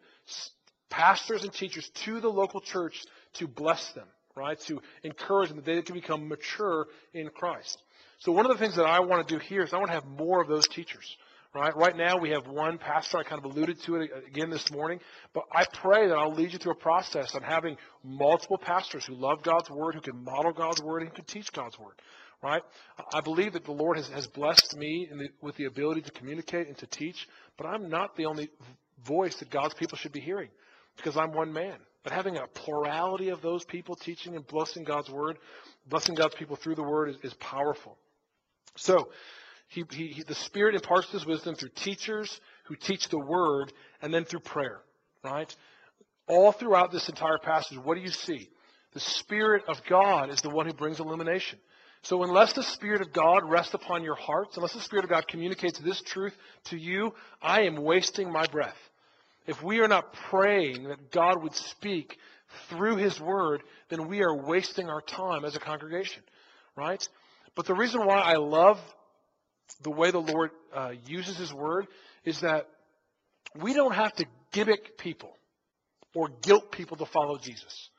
pastors 0.89 1.43
and 1.43 1.53
teachers 1.53 1.89
to 2.05 2.19
the 2.19 2.29
local 2.29 2.61
church 2.61 3.03
to 3.33 3.47
bless 3.47 3.91
them, 3.93 4.07
right? 4.35 4.59
To 4.67 4.81
encourage 5.03 5.49
them 5.49 5.57
that 5.57 5.65
they 5.65 5.81
can 5.81 5.95
become 5.95 6.27
mature 6.27 6.87
in 7.13 7.29
Christ. 7.29 7.81
So 8.23 8.31
one 8.31 8.45
of 8.49 8.53
the 8.53 8.57
things 8.57 8.77
that 8.77 8.85
I 8.85 9.01
want 9.01 9.27
to 9.27 9.33
do 9.33 9.37
here 9.37 9.63
is 9.63 9.73
I 9.73 9.77
want 9.77 9.89
to 9.89 9.95
have 9.95 10.05
more 10.05 10.41
of 10.41 10.47
those 10.47 10.65
teachers. 10.69 11.17
Right? 11.53 11.75
Right 11.75 11.95
now 11.95 12.17
we 12.17 12.29
have 12.29 12.47
one 12.47 12.77
pastor. 12.77 13.17
I 13.17 13.23
kind 13.23 13.43
of 13.43 13.51
alluded 13.51 13.81
to 13.81 13.97
it 13.97 14.11
again 14.25 14.49
this 14.49 14.71
morning, 14.71 15.01
but 15.33 15.43
I 15.51 15.65
pray 15.73 16.07
that 16.07 16.15
I'll 16.15 16.33
lead 16.33 16.53
you 16.53 16.57
through 16.57 16.71
a 16.71 16.75
process 16.75 17.35
on 17.35 17.43
having 17.43 17.75
multiple 18.01 18.57
pastors 18.57 19.05
who 19.05 19.15
love 19.15 19.43
God's 19.43 19.69
word, 19.69 19.93
who 19.93 20.01
can 20.01 20.23
model 20.23 20.53
God's 20.53 20.81
word, 20.81 21.01
and 21.01 21.09
who 21.09 21.15
can 21.15 21.25
teach 21.25 21.51
God's 21.51 21.77
word. 21.77 21.95
right? 22.41 22.63
I 23.13 23.19
believe 23.19 23.53
that 23.53 23.65
the 23.65 23.73
Lord 23.73 23.97
has, 23.97 24.07
has 24.07 24.25
blessed 24.25 24.77
me 24.77 25.09
the, 25.11 25.27
with 25.41 25.57
the 25.57 25.65
ability 25.65 26.03
to 26.03 26.11
communicate 26.11 26.67
and 26.67 26.77
to 26.77 26.87
teach, 26.87 27.27
but 27.57 27.67
I'm 27.67 27.89
not 27.89 28.15
the 28.15 28.25
only 28.25 28.49
voice 29.05 29.35
that 29.39 29.51
God's 29.51 29.73
people 29.73 29.97
should 29.97 30.13
be 30.13 30.21
hearing 30.21 30.49
because 30.95 31.17
I'm 31.17 31.33
one 31.33 31.51
man. 31.51 31.75
But 32.03 32.13
having 32.13 32.37
a 32.37 32.47
plurality 32.47 33.29
of 33.29 33.41
those 33.41 33.65
people 33.65 33.95
teaching 33.95 34.35
and 34.37 34.47
blessing 34.47 34.85
God's 34.85 35.09
word, 35.09 35.37
blessing 35.87 36.15
God's 36.15 36.35
people 36.35 36.55
through 36.55 36.75
the 36.75 36.83
word 36.83 37.09
is, 37.09 37.17
is 37.21 37.33
powerful. 37.35 37.97
So, 38.75 39.09
he, 39.67 39.83
he, 39.91 40.07
he, 40.07 40.23
the 40.23 40.35
Spirit 40.35 40.75
imparts 40.75 41.11
this 41.11 41.25
wisdom 41.25 41.55
through 41.55 41.69
teachers 41.75 42.39
who 42.65 42.75
teach 42.75 43.09
the 43.09 43.19
word 43.19 43.73
and 44.01 44.13
then 44.13 44.23
through 44.23 44.41
prayer, 44.41 44.81
right? 45.23 45.53
All 46.27 46.51
throughout 46.51 46.91
this 46.91 47.09
entire 47.09 47.39
passage, 47.39 47.77
what 47.77 47.95
do 47.95 48.01
you 48.01 48.09
see? 48.09 48.49
The 48.93 48.99
Spirit 48.99 49.63
of 49.67 49.81
God 49.89 50.29
is 50.29 50.41
the 50.41 50.49
one 50.49 50.67
who 50.67 50.73
brings 50.73 50.99
illumination. 50.99 51.59
So 52.03 52.21
unless 52.23 52.53
the 52.53 52.63
Spirit 52.63 53.01
of 53.01 53.13
God 53.13 53.49
rests 53.49 53.73
upon 53.73 54.03
your 54.03 54.15
hearts, 54.15 54.57
unless 54.57 54.73
the 54.73 54.81
Spirit 54.81 55.05
of 55.05 55.09
God 55.09 55.27
communicates 55.27 55.79
this 55.79 56.01
truth 56.01 56.35
to 56.65 56.77
you, 56.77 57.13
I 57.41 57.61
am 57.61 57.77
wasting 57.77 58.31
my 58.31 58.45
breath. 58.45 58.77
If 59.47 59.63
we 59.63 59.79
are 59.79 59.87
not 59.87 60.13
praying 60.13 60.83
that 60.89 61.11
God 61.11 61.41
would 61.41 61.55
speak 61.55 62.17
through 62.69 62.97
His 62.97 63.19
Word, 63.19 63.63
then 63.89 64.07
we 64.07 64.21
are 64.21 64.35
wasting 64.35 64.89
our 64.89 65.01
time 65.01 65.45
as 65.45 65.55
a 65.55 65.59
congregation, 65.59 66.23
right? 66.75 67.05
But 67.55 67.65
the 67.65 67.75
reason 67.75 68.05
why 68.05 68.19
I 68.19 68.35
love 68.35 68.79
the 69.83 69.91
way 69.91 70.11
the 70.11 70.19
Lord 70.19 70.51
uh, 70.73 70.93
uses 71.05 71.37
His 71.37 71.53
Word 71.53 71.87
is 72.25 72.41
that 72.41 72.67
we 73.59 73.73
don't 73.73 73.93
have 73.93 74.13
to 74.13 74.25
gimmick 74.51 74.97
people 74.97 75.37
or 76.15 76.29
guilt 76.41 76.71
people 76.71 76.97
to 76.97 77.05
follow 77.05 77.37
Jesus. 77.37 77.89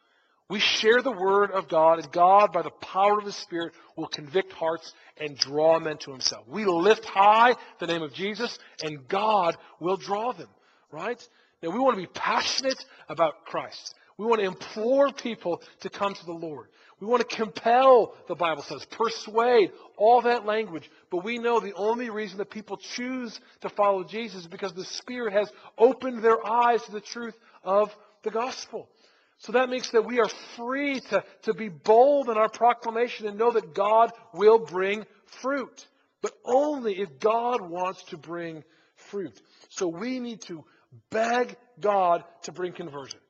We 0.50 0.60
share 0.60 1.00
the 1.00 1.10
word 1.10 1.52
of 1.52 1.68
God, 1.68 2.00
and 2.00 2.12
God, 2.12 2.52
by 2.52 2.62
the 2.62 2.70
power 2.70 3.18
of 3.18 3.24
His 3.24 3.34
Spirit, 3.34 3.72
will 3.96 4.08
convict 4.08 4.52
hearts 4.52 4.92
and 5.16 5.36
draw 5.38 5.80
men 5.80 5.96
to 5.98 6.10
Himself. 6.10 6.46
We 6.46 6.66
lift 6.66 7.06
high 7.06 7.54
the 7.78 7.86
name 7.86 8.02
of 8.02 8.12
Jesus, 8.12 8.58
and 8.82 9.08
God 9.08 9.56
will 9.80 9.96
draw 9.96 10.32
them, 10.32 10.48
right? 10.90 11.20
Now, 11.62 11.70
we 11.70 11.78
want 11.78 11.96
to 11.96 12.02
be 12.02 12.10
passionate 12.12 12.84
about 13.08 13.46
Christ. 13.46 13.94
We 14.18 14.26
want 14.26 14.40
to 14.40 14.46
implore 14.46 15.12
people 15.12 15.62
to 15.80 15.88
come 15.88 16.14
to 16.14 16.26
the 16.26 16.32
Lord. 16.32 16.68
We 17.04 17.10
want 17.10 17.28
to 17.28 17.36
compel, 17.36 18.14
the 18.28 18.34
Bible 18.34 18.62
says, 18.62 18.82
persuade, 18.86 19.72
all 19.98 20.22
that 20.22 20.46
language. 20.46 20.90
But 21.10 21.22
we 21.22 21.36
know 21.36 21.60
the 21.60 21.74
only 21.74 22.08
reason 22.08 22.38
that 22.38 22.48
people 22.48 22.78
choose 22.78 23.38
to 23.60 23.68
follow 23.68 24.04
Jesus 24.04 24.40
is 24.40 24.46
because 24.46 24.72
the 24.72 24.86
Spirit 24.86 25.34
has 25.34 25.52
opened 25.76 26.24
their 26.24 26.38
eyes 26.46 26.82
to 26.84 26.92
the 26.92 27.02
truth 27.02 27.34
of 27.62 27.94
the 28.22 28.30
gospel. 28.30 28.88
So 29.36 29.52
that 29.52 29.68
means 29.68 29.90
that 29.90 30.06
we 30.06 30.18
are 30.18 30.30
free 30.56 31.00
to, 31.10 31.22
to 31.42 31.52
be 31.52 31.68
bold 31.68 32.30
in 32.30 32.38
our 32.38 32.48
proclamation 32.48 33.26
and 33.26 33.38
know 33.38 33.52
that 33.52 33.74
God 33.74 34.10
will 34.32 34.60
bring 34.60 35.04
fruit. 35.42 35.86
But 36.22 36.32
only 36.42 37.00
if 37.00 37.20
God 37.20 37.60
wants 37.68 38.02
to 38.04 38.16
bring 38.16 38.64
fruit. 39.10 39.38
So 39.68 39.88
we 39.88 40.20
need 40.20 40.40
to 40.46 40.64
beg 41.10 41.54
God 41.78 42.24
to 42.44 42.52
bring 42.52 42.72
conversion. 42.72 43.20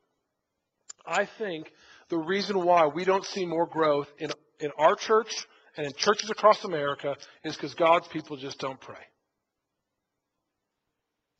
I 1.04 1.26
think 1.38 1.72
the 2.08 2.18
reason 2.18 2.64
why 2.64 2.86
we 2.86 3.04
don't 3.04 3.24
see 3.24 3.46
more 3.46 3.66
growth 3.66 4.08
in, 4.18 4.30
in 4.60 4.70
our 4.78 4.94
church 4.96 5.46
and 5.76 5.86
in 5.86 5.92
churches 5.94 6.30
across 6.30 6.64
America 6.64 7.16
is 7.44 7.56
because 7.56 7.74
God's 7.74 8.08
people 8.08 8.36
just 8.36 8.58
don't 8.58 8.80
pray. 8.80 8.96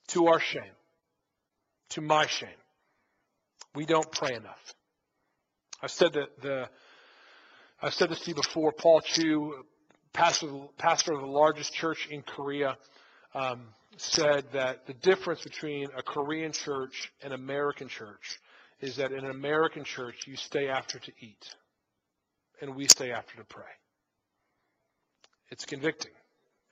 To 0.08 0.26
our 0.26 0.40
shame. 0.40 0.62
To 1.90 2.00
my 2.00 2.26
shame. 2.26 2.48
We 3.74 3.86
don't 3.86 4.10
pray 4.12 4.34
enough. 4.34 4.74
I've 5.82 5.90
said 5.90 6.12
that 6.14 6.40
the 6.40 6.68
I've 7.82 7.94
said 7.94 8.08
this 8.08 8.20
to 8.20 8.30
you 8.30 8.34
before. 8.34 8.72
Paul 8.72 9.00
Cho, 9.00 9.52
pastor, 10.12 10.48
pastor 10.78 11.12
of 11.12 11.20
the 11.20 11.26
largest 11.26 11.74
church 11.74 12.08
in 12.10 12.22
Korea, 12.22 12.78
um, 13.34 13.66
said 13.96 14.44
that 14.52 14.86
the 14.86 14.94
difference 14.94 15.42
between 15.42 15.88
a 15.96 16.02
Korean 16.02 16.52
church 16.52 17.12
and 17.22 17.34
American 17.34 17.88
church 17.88 18.40
is 18.80 18.96
that 18.96 19.12
in 19.12 19.24
an 19.24 19.30
American 19.30 19.84
church 19.84 20.26
you 20.26 20.36
stay 20.36 20.68
after 20.68 20.98
to 20.98 21.12
eat, 21.20 21.54
and 22.60 22.74
we 22.74 22.86
stay 22.86 23.10
after 23.10 23.36
to 23.36 23.44
pray. 23.44 23.64
It's 25.50 25.64
convicting, 25.64 26.12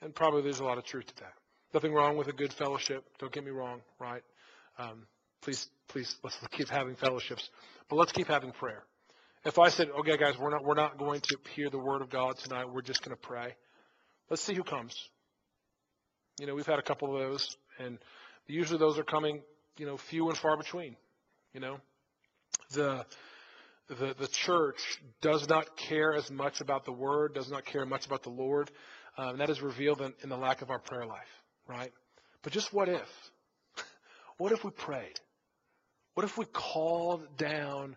and 0.00 0.14
probably 0.14 0.42
there's 0.42 0.60
a 0.60 0.64
lot 0.64 0.78
of 0.78 0.84
truth 0.84 1.06
to 1.06 1.14
that. 1.16 1.32
Nothing 1.74 1.94
wrong 1.94 2.16
with 2.16 2.28
a 2.28 2.32
good 2.32 2.52
fellowship. 2.52 3.04
Don't 3.18 3.32
get 3.32 3.44
me 3.44 3.50
wrong, 3.50 3.80
right? 3.98 4.22
Um, 4.78 5.06
Please, 5.42 5.68
please, 5.88 6.16
let's 6.22 6.38
keep 6.52 6.68
having 6.68 6.94
fellowships, 6.94 7.50
but 7.90 7.96
let's 7.96 8.12
keep 8.12 8.28
having 8.28 8.52
prayer. 8.52 8.84
If 9.44 9.58
I 9.58 9.68
said, 9.68 9.88
okay, 10.00 10.16
guys, 10.16 10.38
we're 10.38 10.50
not, 10.50 10.64
we're 10.64 10.74
not 10.74 10.98
going 10.98 11.20
to 11.20 11.36
hear 11.54 11.68
the 11.68 11.78
word 11.78 12.00
of 12.00 12.08
God 12.08 12.38
tonight, 12.38 12.66
we're 12.72 12.82
just 12.82 13.02
going 13.02 13.16
to 13.16 13.20
pray. 13.20 13.56
Let's 14.30 14.42
see 14.42 14.54
who 14.54 14.62
comes. 14.62 14.94
You 16.40 16.46
know, 16.46 16.54
we've 16.54 16.66
had 16.66 16.78
a 16.78 16.82
couple 16.82 17.14
of 17.14 17.20
those, 17.20 17.56
and 17.78 17.98
usually 18.46 18.78
those 18.78 18.98
are 18.98 19.04
coming, 19.04 19.42
you 19.76 19.84
know, 19.84 19.96
few 19.96 20.28
and 20.28 20.38
far 20.38 20.56
between. 20.56 20.96
You 21.52 21.60
know, 21.60 21.78
the 22.72 23.04
the 23.88 24.14
the 24.18 24.28
church 24.28 24.78
does 25.20 25.48
not 25.48 25.76
care 25.76 26.14
as 26.14 26.30
much 26.30 26.60
about 26.60 26.84
the 26.84 26.92
word, 26.92 27.34
does 27.34 27.50
not 27.50 27.64
care 27.64 27.84
much 27.84 28.06
about 28.06 28.22
the 28.22 28.30
Lord. 28.30 28.70
Um, 29.18 29.38
that 29.38 29.50
is 29.50 29.60
revealed 29.60 30.00
in, 30.00 30.14
in 30.22 30.28
the 30.30 30.36
lack 30.36 30.62
of 30.62 30.70
our 30.70 30.78
prayer 30.78 31.04
life, 31.04 31.20
right? 31.68 31.92
But 32.42 32.52
just 32.52 32.72
what 32.72 32.88
if? 32.88 33.08
What 34.38 34.50
if 34.50 34.64
we 34.64 34.70
prayed? 34.70 35.20
What 36.14 36.24
if 36.24 36.36
we 36.36 36.46
called 36.46 37.36
down 37.36 37.96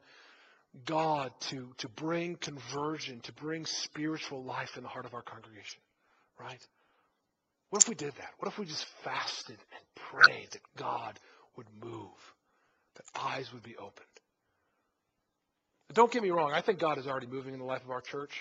God 0.85 1.31
to, 1.49 1.69
to 1.79 1.89
bring 1.89 2.35
conversion, 2.35 3.21
to 3.21 3.33
bring 3.33 3.65
spiritual 3.65 4.43
life 4.43 4.77
in 4.77 4.83
the 4.83 4.89
heart 4.89 5.05
of 5.05 5.13
our 5.13 5.21
congregation? 5.21 5.79
Right? 6.39 6.61
What 7.69 7.81
if 7.81 7.89
we 7.89 7.95
did 7.95 8.13
that? 8.15 8.29
What 8.37 8.51
if 8.51 8.57
we 8.57 8.65
just 8.65 8.85
fasted 9.03 9.57
and 9.57 10.11
prayed 10.11 10.49
that 10.51 10.61
God 10.77 11.19
would 11.57 11.67
move, 11.81 12.11
that 12.95 13.05
eyes 13.19 13.51
would 13.53 13.63
be 13.63 13.75
opened? 13.77 14.05
Don't 15.93 16.11
get 16.11 16.23
me 16.23 16.31
wrong, 16.31 16.51
I 16.53 16.61
think 16.61 16.79
God 16.79 16.97
is 16.97 17.07
already 17.07 17.27
moving 17.27 17.53
in 17.53 17.59
the 17.59 17.65
life 17.65 17.83
of 17.83 17.91
our 17.91 18.01
church, 18.01 18.31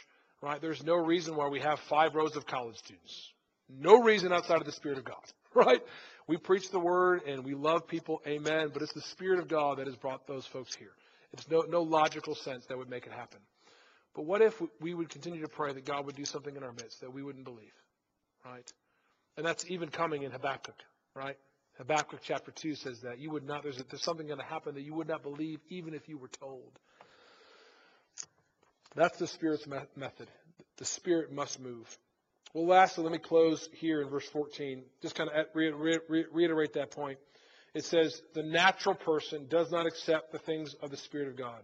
right? 0.41 0.61
There's 0.61 0.83
no 0.83 0.97
reason 0.97 1.37
why 1.37 1.49
we 1.49 1.61
have 1.61 1.79
five 1.89 2.15
rows 2.15 2.37
of 2.37 2.47
college 2.47 2.77
students. 2.77 3.33
No 3.69 4.03
reason 4.03 4.33
outside 4.33 4.61
of 4.61 4.67
the 4.67 4.73
Spirit 4.73 4.99
of 4.99 5.05
God, 5.05 5.23
right? 5.55 5.81
We 6.27 6.37
preach 6.37 6.71
the 6.71 6.81
word 6.81 7.23
and 7.27 7.45
we 7.45 7.55
love 7.55 7.87
people, 7.87 8.23
amen, 8.27 8.71
but 8.73 8.83
it's 8.83 8.93
the 8.95 9.03
Spirit 9.13 9.41
of 9.41 9.49
God 9.49 9.79
that 9.79 9.87
has 9.87 9.97
brought 9.97 10.27
those 10.27 10.47
folks 10.47 10.75
here. 10.75 10.93
It's 11.33 11.49
no, 11.51 11.63
no 11.63 11.83
logical 11.83 12.35
sense 12.35 12.65
that 12.67 12.79
would 12.79 12.89
make 12.89 13.07
it 13.07 13.13
happen. 13.13 13.41
But 14.15 14.25
what 14.25 14.41
if 14.41 14.55
we 14.81 14.95
would 14.95 15.11
continue 15.11 15.43
to 15.43 15.49
pray 15.49 15.73
that 15.73 15.85
God 15.85 16.07
would 16.07 16.15
do 16.15 16.25
something 16.25 16.55
in 16.55 16.63
our 16.63 16.73
midst 16.73 17.01
that 17.01 17.13
we 17.13 17.23
wouldn't 17.23 17.45
believe, 17.45 17.73
right? 18.45 18.73
And 19.37 19.45
that's 19.45 19.65
even 19.69 19.89
coming 19.89 20.23
in 20.23 20.31
Habakkuk, 20.31 20.77
right? 21.15 21.37
Habakkuk 21.79 22.21
chapter 22.23 22.53
2 22.53 22.77
says 22.77 23.01
that. 23.01 23.19
You 23.19 23.31
would 23.31 23.45
not, 23.45 23.65
there's, 23.65 23.83
there's 23.91 24.05
something 24.05 24.29
going 24.29 24.39
to 24.39 24.45
happen 24.45 24.75
that 24.75 24.83
you 24.83 24.95
would 24.95 25.09
not 25.09 25.23
believe 25.23 25.59
even 25.69 25.93
if 25.95 26.09
you 26.09 26.17
were 26.17 26.29
told. 26.29 26.79
That's 28.95 29.19
the 29.19 29.27
Spirit's 29.27 29.67
me- 29.67 29.79
method. 29.97 30.29
The 30.77 30.85
Spirit 30.85 31.33
must 31.33 31.61
move. 31.61 31.87
Well, 32.53 32.67
lastly, 32.67 33.03
let 33.03 33.13
me 33.13 33.19
close 33.19 33.69
here 33.73 34.01
in 34.01 34.09
verse 34.09 34.29
14. 34.29 34.85
Just 35.03 35.17
kind 35.17 35.29
of 35.29 35.47
reiterate 35.55 36.75
that 36.75 36.93
point. 36.93 37.19
It 37.75 37.85
says, 37.85 38.21
The 38.35 38.45
natural 38.45 38.95
person 38.95 39.47
does 39.49 39.73
not 39.73 39.87
accept 39.87 40.31
the 40.31 40.39
things 40.39 40.75
of 40.81 40.91
the 40.91 40.97
Spirit 40.97 41.29
of 41.29 41.37
God, 41.37 41.61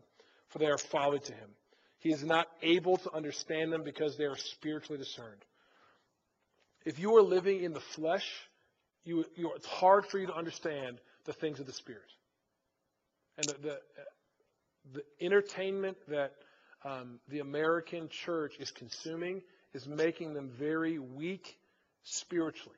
for 0.48 0.58
they 0.58 0.66
are 0.66 0.78
folly 0.78 1.20
to 1.20 1.32
him. 1.32 1.48
He 1.98 2.10
is 2.10 2.24
not 2.24 2.48
able 2.62 2.96
to 2.96 3.12
understand 3.12 3.72
them 3.72 3.84
because 3.84 4.16
they 4.16 4.24
are 4.24 4.36
spiritually 4.36 4.98
discerned. 4.98 5.44
If 6.84 6.98
you 6.98 7.16
are 7.16 7.22
living 7.22 7.62
in 7.62 7.72
the 7.72 7.80
flesh, 7.94 8.26
you, 9.04 9.24
you, 9.36 9.52
it's 9.54 9.66
hard 9.66 10.06
for 10.06 10.18
you 10.18 10.26
to 10.26 10.34
understand 10.34 10.98
the 11.26 11.34
things 11.34 11.60
of 11.60 11.66
the 11.66 11.72
Spirit. 11.72 12.02
And 13.36 13.46
the, 13.46 13.54
the, 13.62 13.78
the 14.94 15.24
entertainment 15.24 15.98
that 16.08 16.32
um, 16.84 17.20
the 17.28 17.40
American 17.40 18.08
church 18.08 18.54
is 18.58 18.70
consuming 18.70 19.42
is 19.74 19.86
making 19.86 20.34
them 20.34 20.50
very 20.58 20.98
weak 20.98 21.56
spiritually. 22.02 22.76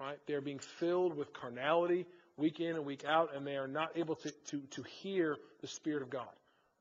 Right? 0.00 0.18
They're 0.26 0.40
being 0.40 0.60
filled 0.78 1.16
with 1.16 1.32
carnality 1.32 2.06
week 2.36 2.60
in 2.60 2.76
and 2.76 2.84
week 2.84 3.04
out, 3.04 3.34
and 3.34 3.46
they 3.46 3.56
are 3.56 3.66
not 3.66 3.96
able 3.96 4.14
to, 4.16 4.30
to, 4.50 4.60
to 4.70 4.82
hear 5.02 5.36
the 5.60 5.66
Spirit 5.66 6.02
of 6.02 6.10
God. 6.10 6.28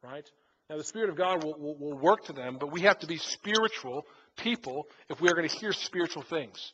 Right? 0.04 0.30
Now, 0.70 0.78
the 0.78 0.84
Spirit 0.84 1.10
of 1.10 1.16
God 1.16 1.44
will, 1.44 1.58
will, 1.58 1.76
will 1.78 1.98
work 1.98 2.26
to 2.26 2.34
them, 2.34 2.58
but 2.60 2.72
we 2.72 2.82
have 2.82 3.00
to 3.00 3.08
be 3.08 3.18
spiritual 3.18 4.06
people 4.38 4.88
if 5.10 5.20
we 5.20 5.30
are 5.30 5.34
going 5.34 5.48
to 5.48 5.56
hear 5.58 5.72
spiritual 5.72 6.24
things. 6.24 6.74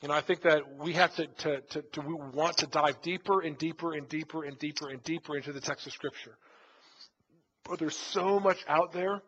You 0.00 0.08
know, 0.08 0.14
I 0.14 0.20
think 0.20 0.42
that 0.42 0.62
we 0.82 0.94
have 0.94 1.14
to, 1.14 1.26
to, 1.26 1.60
to, 1.60 1.82
to 1.82 2.00
we 2.00 2.14
want 2.14 2.56
to 2.58 2.66
dive 2.66 3.00
deeper 3.02 3.40
and 3.40 3.56
deeper 3.56 3.92
and 3.92 4.08
deeper 4.08 4.42
and 4.42 4.58
deeper 4.58 4.88
and 4.88 5.02
deeper 5.04 5.36
into 5.36 5.52
the 5.52 5.60
text 5.60 5.86
of 5.86 5.92
Scripture. 5.92 6.36
But 7.64 7.78
there's 7.78 7.96
so 7.96 8.40
much 8.40 8.58
out 8.68 8.92
there 8.92 9.22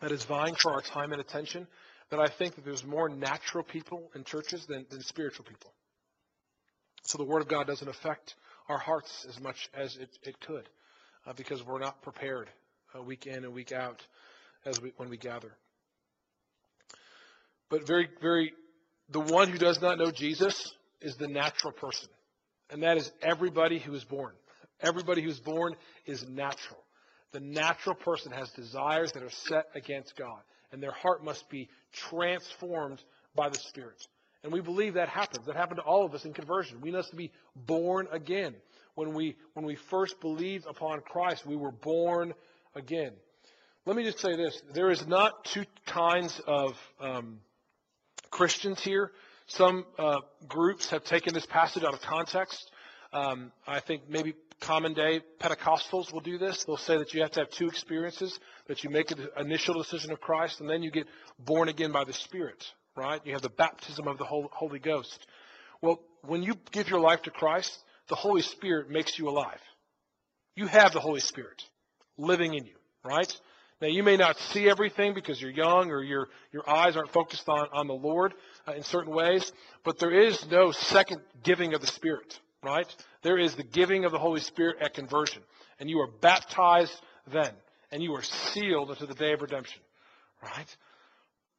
that 0.00 0.12
is 0.12 0.24
vying 0.24 0.54
for 0.54 0.72
our 0.72 0.80
time 0.80 1.12
and 1.12 1.20
attention 1.20 1.66
that 2.10 2.20
I 2.20 2.26
think 2.26 2.54
that 2.54 2.64
there's 2.64 2.84
more 2.84 3.08
natural 3.08 3.64
people 3.64 4.10
in 4.14 4.24
churches 4.24 4.66
than, 4.66 4.86
than 4.90 5.02
spiritual 5.02 5.44
people. 5.44 5.72
So 7.02 7.18
the 7.18 7.24
Word 7.24 7.42
of 7.42 7.48
God 7.48 7.66
doesn't 7.66 7.88
affect 7.88 8.34
our 8.68 8.78
hearts 8.78 9.26
as 9.28 9.40
much 9.40 9.68
as 9.74 9.96
it, 9.96 10.08
it 10.22 10.40
could 10.40 10.68
uh, 11.26 11.32
because 11.34 11.64
we're 11.64 11.80
not 11.80 12.02
prepared 12.02 12.48
uh, 12.96 13.02
week 13.02 13.26
in 13.26 13.44
and 13.44 13.52
week 13.52 13.72
out 13.72 14.00
as 14.64 14.80
we, 14.80 14.92
when 14.96 15.08
we 15.08 15.16
gather. 15.16 15.52
but 17.70 17.86
very, 17.86 18.08
very, 18.20 18.52
the 19.10 19.20
one 19.20 19.48
who 19.48 19.58
does 19.58 19.80
not 19.80 19.98
know 19.98 20.10
Jesus 20.10 20.72
is 21.00 21.16
the 21.16 21.28
natural 21.28 21.72
person. 21.72 22.08
And 22.70 22.82
that 22.82 22.96
is 22.96 23.10
everybody 23.22 23.78
who 23.78 23.94
is 23.94 24.04
born. 24.04 24.32
Everybody 24.80 25.22
who's 25.22 25.40
born 25.40 25.74
is 26.06 26.28
natural. 26.28 26.78
The 27.32 27.40
natural 27.40 27.94
person 27.94 28.32
has 28.32 28.50
desires 28.50 29.12
that 29.12 29.22
are 29.22 29.30
set 29.30 29.66
against 29.74 30.16
God, 30.16 30.40
and 30.72 30.82
their 30.82 30.92
heart 30.92 31.24
must 31.24 31.48
be 31.48 31.68
transformed 31.92 33.02
by 33.34 33.48
the 33.48 33.58
Spirit. 33.58 34.06
And 34.42 34.52
we 34.52 34.60
believe 34.60 34.94
that 34.94 35.08
happens. 35.08 35.46
That 35.46 35.56
happened 35.56 35.78
to 35.78 35.84
all 35.84 36.04
of 36.04 36.14
us 36.14 36.24
in 36.24 36.32
conversion. 36.32 36.80
We 36.80 36.90
must 36.90 37.14
be 37.16 37.30
born 37.54 38.08
again. 38.10 38.54
When 38.94 39.12
we, 39.14 39.36
when 39.54 39.64
we 39.64 39.76
first 39.76 40.20
believed 40.20 40.66
upon 40.66 41.00
Christ, 41.00 41.46
we 41.46 41.56
were 41.56 41.70
born 41.70 42.34
again. 42.74 43.12
Let 43.86 43.96
me 43.96 44.04
just 44.04 44.18
say 44.18 44.34
this. 44.36 44.60
There 44.74 44.90
is 44.90 45.06
not 45.06 45.44
two 45.44 45.64
kinds 45.86 46.40
of 46.46 46.72
um, 47.00 47.40
Christians 48.30 48.80
here. 48.80 49.12
Some 49.46 49.84
uh, 49.98 50.18
groups 50.48 50.90
have 50.90 51.04
taken 51.04 51.34
this 51.34 51.46
passage 51.46 51.82
out 51.82 51.94
of 51.94 52.00
context. 52.00 52.70
Um, 53.12 53.52
I 53.66 53.80
think 53.80 54.02
maybe 54.08 54.34
common 54.60 54.94
day 54.94 55.20
Pentecostals 55.40 56.12
will 56.12 56.20
do 56.20 56.38
this. 56.38 56.64
They'll 56.64 56.76
say 56.76 56.98
that 56.98 57.14
you 57.14 57.22
have 57.22 57.30
to 57.32 57.40
have 57.40 57.50
two 57.50 57.66
experiences, 57.66 58.38
that 58.68 58.84
you 58.84 58.90
make 58.90 59.10
an 59.10 59.28
initial 59.38 59.74
decision 59.74 60.12
of 60.12 60.20
Christ, 60.20 60.60
and 60.60 60.68
then 60.68 60.82
you 60.82 60.90
get 60.90 61.06
born 61.38 61.68
again 61.68 61.92
by 61.92 62.04
the 62.04 62.12
Spirit, 62.12 62.64
right? 62.96 63.20
You 63.24 63.32
have 63.32 63.42
the 63.42 63.48
baptism 63.48 64.06
of 64.06 64.18
the 64.18 64.24
Holy 64.24 64.78
Ghost. 64.78 65.26
Well, 65.82 66.00
when 66.22 66.42
you 66.42 66.54
give 66.70 66.88
your 66.88 67.00
life 67.00 67.22
to 67.22 67.30
Christ, 67.30 67.76
the 68.08 68.16
Holy 68.16 68.42
Spirit 68.42 68.90
makes 68.90 69.18
you 69.18 69.28
alive. 69.28 69.60
You 70.54 70.66
have 70.66 70.92
the 70.92 71.00
Holy 71.00 71.20
Spirit 71.20 71.62
living 72.18 72.54
in 72.54 72.66
you, 72.66 72.74
right? 73.04 73.32
Now, 73.80 73.88
you 73.88 74.02
may 74.02 74.18
not 74.18 74.36
see 74.52 74.68
everything 74.68 75.14
because 75.14 75.40
you're 75.40 75.50
young 75.50 75.90
or 75.90 76.02
your, 76.02 76.28
your 76.52 76.68
eyes 76.68 76.96
aren't 76.96 77.12
focused 77.12 77.48
on, 77.48 77.68
on 77.72 77.86
the 77.86 77.94
Lord 77.94 78.34
uh, 78.68 78.72
in 78.72 78.82
certain 78.82 79.14
ways, 79.14 79.50
but 79.84 79.98
there 79.98 80.10
is 80.10 80.44
no 80.50 80.70
second 80.70 81.22
giving 81.42 81.72
of 81.72 81.80
the 81.80 81.86
Spirit, 81.86 82.38
right? 82.62 82.86
There 83.22 83.38
is 83.38 83.54
the 83.54 83.62
giving 83.62 84.04
of 84.04 84.12
the 84.12 84.18
Holy 84.18 84.40
Spirit 84.40 84.76
at 84.80 84.94
conversion. 84.94 85.42
And 85.78 85.88
you 85.88 86.00
are 86.00 86.08
baptized 86.20 86.94
then. 87.32 87.52
And 87.90 88.02
you 88.02 88.14
are 88.14 88.22
sealed 88.22 88.90
unto 88.90 89.06
the 89.06 89.14
day 89.14 89.32
of 89.32 89.42
redemption. 89.42 89.80
Right? 90.42 90.76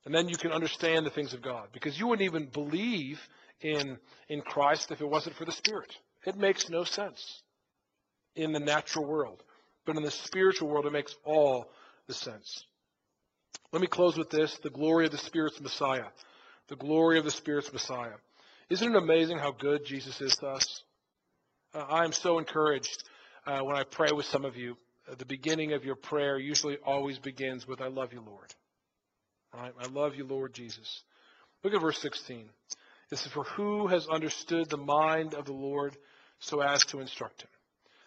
And 0.06 0.14
then 0.14 0.30
you 0.30 0.38
can 0.38 0.52
understand 0.52 1.06
the 1.06 1.12
things 1.12 1.34
of 1.34 1.42
God. 1.42 1.68
Because 1.74 2.00
you 2.00 2.08
wouldn't 2.08 2.26
even 2.26 2.48
believe 2.52 3.20
in, 3.62 3.98
in 4.30 4.42
Christ 4.42 4.92
if 4.92 5.02
it 5.02 5.10
wasn't 5.10 5.36
for 5.36 5.46
the 5.46 5.52
Spirit. 5.52 5.96
It 6.26 6.38
makes 6.38 6.70
no 6.70 6.84
sense 6.84 7.42
in 8.36 8.52
the 8.52 8.60
natural 8.60 9.06
world. 9.06 9.44
But 9.86 9.98
in 9.98 10.04
the 10.04 10.12
spiritual 10.12 10.70
world, 10.70 10.86
it 10.86 10.94
makes 10.94 11.16
all 11.26 11.72
the 12.08 12.14
sense. 12.14 12.64
Let 13.72 13.82
me 13.82 13.88
close 13.88 14.18
with 14.18 14.30
this 14.30 14.58
the 14.64 14.70
glory 14.70 15.06
of 15.06 15.12
the 15.12 15.18
Spirit's 15.18 15.60
Messiah. 15.62 16.06
The 16.68 16.76
glory 16.76 17.18
of 17.18 17.26
the 17.26 17.32
Spirit's 17.32 17.72
Messiah. 17.74 18.14
Isn't 18.70 18.96
it 18.96 18.98
amazing 18.98 19.38
how 19.38 19.52
good 19.52 19.86
Jesus 19.86 20.22
is 20.22 20.36
to 20.38 20.48
us? 20.48 20.84
Uh, 21.74 21.86
I 21.90 22.04
am 22.04 22.12
so 22.12 22.38
encouraged 22.38 23.04
uh, 23.46 23.62
when 23.62 23.78
I 23.78 23.84
pray 23.84 24.10
with 24.12 24.26
some 24.26 24.44
of 24.44 24.58
you. 24.58 24.78
Uh, 25.10 25.16
the 25.18 25.26
beginning 25.26 25.72
of 25.72 25.86
your 25.86 25.96
prayer 25.96 26.38
usually 26.38 26.78
always 26.86 27.18
begins 27.18 27.66
with, 27.66 27.82
I 27.82 27.88
love 27.88 28.12
you, 28.12 28.22
Lord. 28.22 28.54
Right? 29.54 29.74
I 29.80 29.88
love 29.88 30.16
you, 30.16 30.26
Lord 30.26 30.54
Jesus. 30.54 31.04
Look 31.64 31.74
at 31.74 31.82
verse 31.82 32.00
16. 32.00 32.50
It 33.12 33.18
says, 33.18 33.32
For 33.32 33.44
who 33.44 33.88
has 33.88 34.08
understood 34.08 34.70
the 34.70 34.78
mind 34.78 35.34
of 35.34 35.46
the 35.46 35.54
Lord 35.54 35.96
so 36.40 36.60
as 36.60 36.84
to 36.86 37.00
instruct 37.00 37.44
him? 37.44 37.50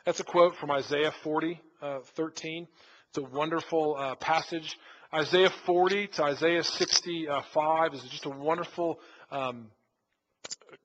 That's 0.05 0.21
a 0.21 0.25
quote 0.25 0.57
from 0.57 0.71
Isaiah 0.71 1.13
40, 1.23 1.61
uh, 1.81 1.99
13. 2.17 2.69
It's 3.09 3.19
a 3.19 3.23
wonderful 3.23 3.97
uh, 3.99 4.15
passage. 4.17 4.77
Isaiah 5.13 5.51
40 5.65 6.09
to 6.09 6.25
Isaiah 6.25 6.65
65 6.65 7.95
is 7.95 8.03
just 8.11 8.27
a 8.27 8.31
wonderful 8.31 9.01
um, 9.31 9.69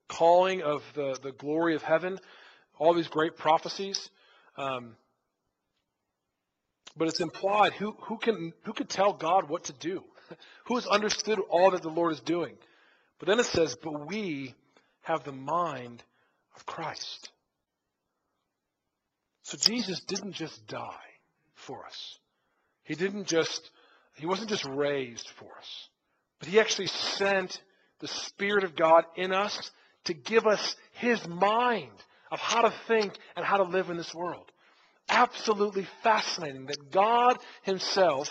calling 0.08 0.62
of 0.62 0.82
the, 0.96 1.20
the 1.22 1.32
glory 1.34 1.76
of 1.76 1.82
heaven 1.82 2.20
all 2.80 2.94
these 2.94 3.08
great 3.08 3.38
prophecies. 3.38 4.10
Um, 4.58 4.96
but 6.98 7.08
it's 7.08 7.20
implied 7.20 7.74
who, 7.74 7.96
who, 8.02 8.18
can, 8.18 8.54
who 8.64 8.74
can 8.74 8.88
tell 8.88 9.14
God 9.14 9.48
what 9.48 9.66
to 9.66 9.74
do? 9.74 10.04
who 10.66 10.76
has 10.76 10.88
understood 10.88 11.40
all 11.50 11.72
that 11.72 11.84
the 11.84 11.90
Lord 11.90 12.14
is 12.14 12.20
doing? 12.22 12.56
But 13.20 13.28
then 13.28 13.40
it 13.40 13.46
says, 13.46 13.76
but 13.82 14.08
we 14.08 14.56
have 15.02 15.24
the 15.24 15.32
mind 15.32 16.04
of 16.56 16.66
Christ. 16.66 17.30
So 19.44 19.58
Jesus 19.58 20.02
didn't 20.02 20.34
just 20.34 20.68
die 20.68 20.94
for 21.54 21.86
us. 21.86 22.20
He 22.84 22.96
didn't 22.96 23.28
just, 23.28 23.70
he 24.16 24.26
wasn't 24.26 24.50
just 24.50 24.66
raised 24.66 25.30
for 25.38 25.50
us, 25.58 25.90
but 26.40 26.48
he 26.48 26.60
actually 26.60 26.88
sent 26.88 27.62
the 28.00 28.08
Spirit 28.08 28.64
of 28.64 28.76
God 28.76 29.04
in 29.16 29.34
us 29.34 29.72
to 30.06 30.14
give 30.14 30.48
us 30.48 30.76
his 30.94 31.28
mind 31.28 31.92
of 32.32 32.40
how 32.40 32.62
to 32.62 32.74
think 32.88 33.14
and 33.36 33.46
how 33.46 33.58
to 33.58 33.64
live 33.64 33.90
in 33.90 33.98
this 33.98 34.14
world. 34.14 34.52
Absolutely 35.08 35.88
fascinating 36.04 36.68
that 36.68 36.92
God 36.92 37.38
Himself, 37.64 38.30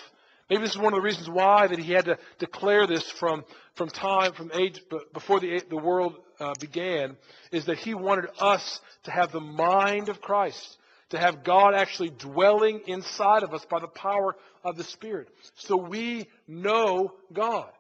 maybe 0.49 0.63
this 0.63 0.73
is 0.73 0.79
one 0.79 0.93
of 0.93 0.99
the 0.99 1.05
reasons 1.05 1.29
why 1.29 1.67
that 1.67 1.79
He 1.79 1.93
had 1.93 2.05
to 2.07 2.19
declare 2.39 2.87
this 2.87 3.11
from, 3.11 3.45
from 3.75 3.89
time, 3.89 4.33
from 4.33 4.51
age, 4.53 4.81
before 5.13 5.41
the, 5.41 5.63
the 5.69 5.77
world 5.77 6.15
uh, 6.39 6.55
began, 6.61 7.17
is 7.51 7.67
that 7.67 7.79
He 7.79 7.95
wanted 7.95 8.27
us 8.39 8.81
to 9.05 9.11
have 9.11 9.33
the 9.33 9.41
mind 9.41 10.09
of 10.09 10.21
Christ, 10.21 10.79
to 11.11 11.19
have 11.19 11.43
God 11.43 11.75
actually 11.75 12.11
dwelling 12.11 12.83
inside 12.87 13.43
of 13.43 13.55
us 13.55 13.65
by 13.69 13.81
the 13.81 13.89
power 13.89 14.37
of 14.63 14.77
the 14.77 14.85
Spirit. 14.85 15.29
So 15.57 15.77
we 15.77 16.29
know 16.47 17.15
God. 17.33 17.71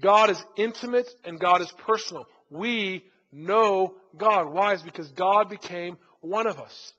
God 0.00 0.30
is 0.30 0.42
intimate 0.56 1.08
and 1.24 1.40
God 1.40 1.60
is 1.60 1.72
personal. 1.86 2.26
We 2.50 3.04
know 3.36 3.94
God. 4.16 4.52
Why? 4.52 4.72
Is 4.72 4.82
because 4.82 5.08
God 5.10 5.48
became 5.48 5.98
one 6.20 6.46
of 6.46 6.58
us. 6.58 6.92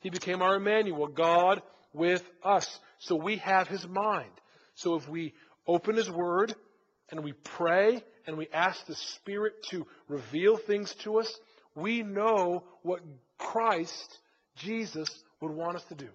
He 0.00 0.10
became 0.10 0.42
our 0.42 0.56
Emmanuel, 0.56 1.06
God 1.06 1.62
with 1.92 2.22
us. 2.42 2.78
So 2.98 3.16
we 3.16 3.36
have 3.38 3.68
his 3.68 3.86
mind. 3.86 4.30
So 4.74 4.96
if 4.96 5.08
we 5.08 5.32
open 5.66 5.96
his 5.96 6.10
word 6.10 6.54
and 7.10 7.22
we 7.22 7.32
pray 7.32 8.02
and 8.26 8.36
we 8.36 8.48
ask 8.52 8.84
the 8.86 8.94
Spirit 8.94 9.62
to 9.70 9.86
reveal 10.08 10.56
things 10.56 10.94
to 11.04 11.20
us, 11.20 11.32
we 11.74 12.02
know 12.02 12.64
what 12.82 13.00
Christ, 13.38 14.18
Jesus, 14.56 15.08
would 15.40 15.52
want 15.52 15.76
us 15.76 15.84
to 15.84 15.94
do. 15.94 16.08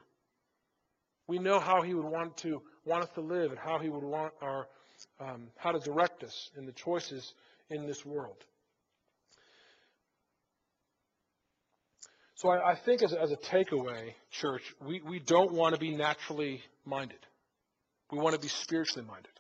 We 1.27 1.39
know 1.39 1.59
how 1.59 1.81
he 1.81 1.93
would 1.93 2.05
want 2.05 2.37
to 2.37 2.61
want 2.85 3.03
us 3.03 3.09
to 3.15 3.21
live 3.21 3.51
and 3.51 3.59
how 3.59 3.79
he 3.79 3.89
would 3.89 4.03
want 4.03 4.33
our 4.41 4.67
um, 5.19 5.47
how 5.57 5.71
to 5.71 5.79
direct 5.79 6.23
us 6.23 6.49
in 6.57 6.65
the 6.65 6.71
choices 6.71 7.33
in 7.69 7.85
this 7.85 8.05
world. 8.05 8.43
So 12.39 12.47
I, 12.47 12.71
I 12.71 12.75
think 12.75 13.03
as, 13.03 13.13
as 13.13 13.31
a 13.31 13.35
takeaway, 13.35 14.13
church, 14.31 14.61
we, 14.87 15.01
we 15.01 15.19
don't 15.19 15.51
want 15.51 15.75
to 15.75 15.79
be 15.79 15.93
naturally 15.93 16.61
minded. 16.85 17.19
We 18.13 18.17
want 18.17 18.33
to 18.33 18.39
be 18.39 18.47
spiritually 18.47 19.05
minded. 19.05 19.31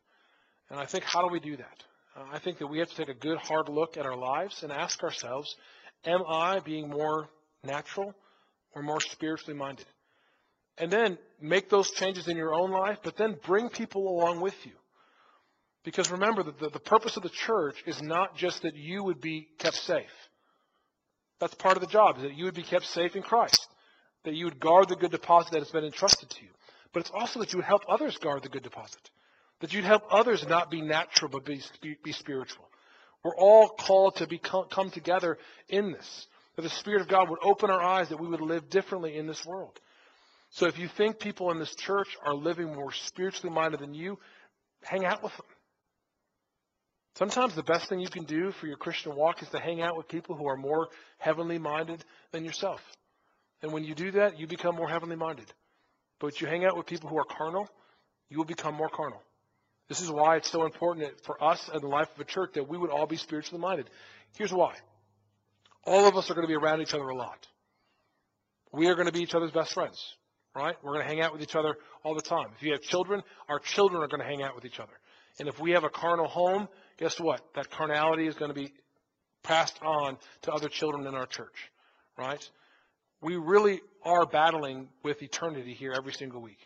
And 0.69 0.77
I 0.77 0.85
think 0.85 1.05
how 1.05 1.21
do 1.21 1.29
we 1.29 1.39
do 1.39 1.55
that? 1.55 1.83
Uh, 2.15 2.25
I 2.33 2.39
think 2.39 2.59
that 2.59 2.67
we 2.67 2.79
have 2.79 2.89
to 2.89 2.95
take 2.95 3.07
a 3.07 3.13
good 3.13 3.37
hard 3.37 3.69
look 3.69 3.95
at 3.95 4.05
our 4.05 4.17
lives 4.17 4.63
and 4.63 4.71
ask 4.71 5.01
ourselves, 5.01 5.55
am 6.05 6.23
I 6.27 6.59
being 6.59 6.89
more 6.89 7.29
natural 7.63 8.13
or 8.75 8.83
more 8.83 8.99
spiritually 8.99 9.57
minded? 9.57 9.85
And 10.77 10.91
then 10.91 11.17
make 11.41 11.69
those 11.69 11.91
changes 11.91 12.27
in 12.27 12.35
your 12.35 12.53
own 12.53 12.71
life, 12.71 12.97
but 13.01 13.15
then 13.15 13.37
bring 13.45 13.69
people 13.69 14.09
along 14.09 14.41
with 14.41 14.55
you. 14.65 14.73
Because 15.85 16.11
remember 16.11 16.43
that 16.43 16.59
the, 16.59 16.69
the 16.69 16.79
purpose 16.79 17.15
of 17.15 17.23
the 17.23 17.29
church 17.29 17.81
is 17.87 18.01
not 18.01 18.35
just 18.35 18.63
that 18.63 18.75
you 18.75 19.05
would 19.05 19.21
be 19.21 19.47
kept 19.57 19.77
safe. 19.77 20.18
That's 21.39 21.55
part 21.55 21.77
of 21.77 21.81
the 21.81 21.87
job, 21.87 22.17
is 22.17 22.23
that 22.23 22.35
you 22.35 22.45
would 22.45 22.55
be 22.55 22.63
kept 22.63 22.85
safe 22.85 23.15
in 23.15 23.23
Christ, 23.23 23.67
that 24.23 24.33
you 24.33 24.45
would 24.45 24.59
guard 24.59 24.89
the 24.89 24.95
good 24.95 25.11
deposit 25.11 25.51
that 25.51 25.59
has 25.59 25.71
been 25.71 25.85
entrusted 25.85 26.29
to 26.29 26.41
you. 26.41 26.49
But 26.93 27.01
it's 27.01 27.11
also 27.11 27.39
that 27.39 27.53
you 27.53 27.57
would 27.57 27.65
help 27.65 27.83
others 27.87 28.17
guard 28.17 28.43
the 28.43 28.49
good 28.49 28.63
deposit, 28.63 29.09
that 29.61 29.73
you'd 29.73 29.85
help 29.85 30.03
others 30.11 30.45
not 30.47 30.71
be 30.71 30.81
natural 30.81 31.29
but 31.29 31.45
be, 31.45 31.61
be 32.03 32.11
spiritual. 32.11 32.65
We're 33.23 33.35
all 33.35 33.69
called 33.69 34.17
to 34.17 34.27
become, 34.27 34.65
come 34.69 34.91
together 34.91 35.37
in 35.67 35.91
this, 35.91 36.27
that 36.55 36.61
the 36.61 36.69
Spirit 36.69 37.01
of 37.01 37.07
God 37.07 37.29
would 37.29 37.39
open 37.43 37.69
our 37.69 37.81
eyes, 37.81 38.09
that 38.09 38.19
we 38.19 38.27
would 38.27 38.41
live 38.41 38.69
differently 38.69 39.17
in 39.17 39.27
this 39.27 39.45
world. 39.45 39.79
So 40.51 40.65
if 40.65 40.79
you 40.79 40.87
think 40.87 41.19
people 41.19 41.51
in 41.51 41.59
this 41.59 41.75
church 41.75 42.07
are 42.25 42.33
living 42.33 42.73
more 42.73 42.91
spiritually 42.91 43.53
minded 43.53 43.81
than 43.81 43.93
you, 43.93 44.17
hang 44.83 45.05
out 45.05 45.21
with 45.21 45.35
them. 45.37 45.45
Sometimes 47.15 47.55
the 47.55 47.63
best 47.63 47.89
thing 47.89 47.99
you 47.99 48.09
can 48.09 48.23
do 48.23 48.51
for 48.51 48.67
your 48.67 48.77
Christian 48.77 49.15
walk 49.15 49.41
is 49.41 49.49
to 49.49 49.59
hang 49.59 49.81
out 49.81 49.97
with 49.97 50.07
people 50.07 50.35
who 50.35 50.47
are 50.47 50.55
more 50.55 50.87
heavenly 51.17 51.57
minded 51.57 52.03
than 52.31 52.45
yourself. 52.45 52.81
And 53.61 53.73
when 53.73 53.83
you 53.83 53.93
do 53.93 54.11
that, 54.11 54.39
you 54.39 54.47
become 54.47 54.75
more 54.75 54.87
heavenly 54.87 55.17
minded. 55.17 55.51
But 56.19 56.39
you 56.39 56.47
hang 56.47 56.65
out 56.65 56.77
with 56.77 56.85
people 56.85 57.09
who 57.09 57.17
are 57.17 57.25
carnal, 57.25 57.67
you 58.29 58.37
will 58.37 58.45
become 58.45 58.75
more 58.75 58.89
carnal. 58.89 59.21
This 59.87 60.01
is 60.01 60.11
why 60.11 60.37
it's 60.37 60.51
so 60.51 60.65
important 60.65 61.09
for 61.25 61.43
us 61.43 61.69
in 61.73 61.81
the 61.81 61.87
life 61.87 62.09
of 62.13 62.21
a 62.21 62.23
church 62.23 62.51
that 62.53 62.69
we 62.69 62.77
would 62.77 62.91
all 62.91 63.07
be 63.07 63.17
spiritually 63.17 63.59
minded. 63.59 63.89
Here's 64.37 64.53
why. 64.53 64.75
All 65.83 66.07
of 66.07 66.15
us 66.15 66.29
are 66.29 66.35
going 66.35 66.45
to 66.45 66.51
be 66.51 66.55
around 66.55 66.81
each 66.81 66.93
other 66.93 67.07
a 67.07 67.15
lot. 67.15 67.47
We 68.71 68.87
are 68.87 68.93
going 68.93 69.07
to 69.07 69.13
be 69.13 69.21
each 69.21 69.33
other's 69.33 69.51
best 69.51 69.73
friends, 69.73 70.13
right? 70.55 70.75
We're 70.83 70.93
going 70.93 71.03
to 71.03 71.09
hang 71.09 71.21
out 71.21 71.33
with 71.33 71.41
each 71.41 71.55
other 71.55 71.75
all 72.03 72.13
the 72.13 72.21
time. 72.21 72.49
If 72.55 72.61
you 72.61 72.73
have 72.73 72.81
children, 72.81 73.23
our 73.47 73.57
children 73.57 74.03
are 74.03 74.07
going 74.07 74.21
to 74.21 74.27
hang 74.27 74.43
out 74.43 74.53
with 74.53 74.65
each 74.65 74.79
other. 74.79 74.93
And 75.39 75.47
if 75.47 75.59
we 75.59 75.71
have 75.71 75.83
a 75.83 75.89
carnal 75.89 76.27
home, 76.27 76.67
guess 76.97 77.19
what? 77.19 77.41
That 77.55 77.69
carnality 77.69 78.27
is 78.27 78.35
going 78.35 78.49
to 78.49 78.59
be 78.59 78.73
passed 79.43 79.79
on 79.81 80.17
to 80.43 80.51
other 80.51 80.67
children 80.67 81.07
in 81.07 81.15
our 81.15 81.25
church, 81.25 81.71
right? 82.17 82.43
We 83.21 83.37
really 83.37 83.81
are 84.03 84.25
battling 84.25 84.89
with 85.03 85.21
eternity 85.21 85.73
here 85.73 85.93
every 85.95 86.13
single 86.13 86.41
week. 86.41 86.59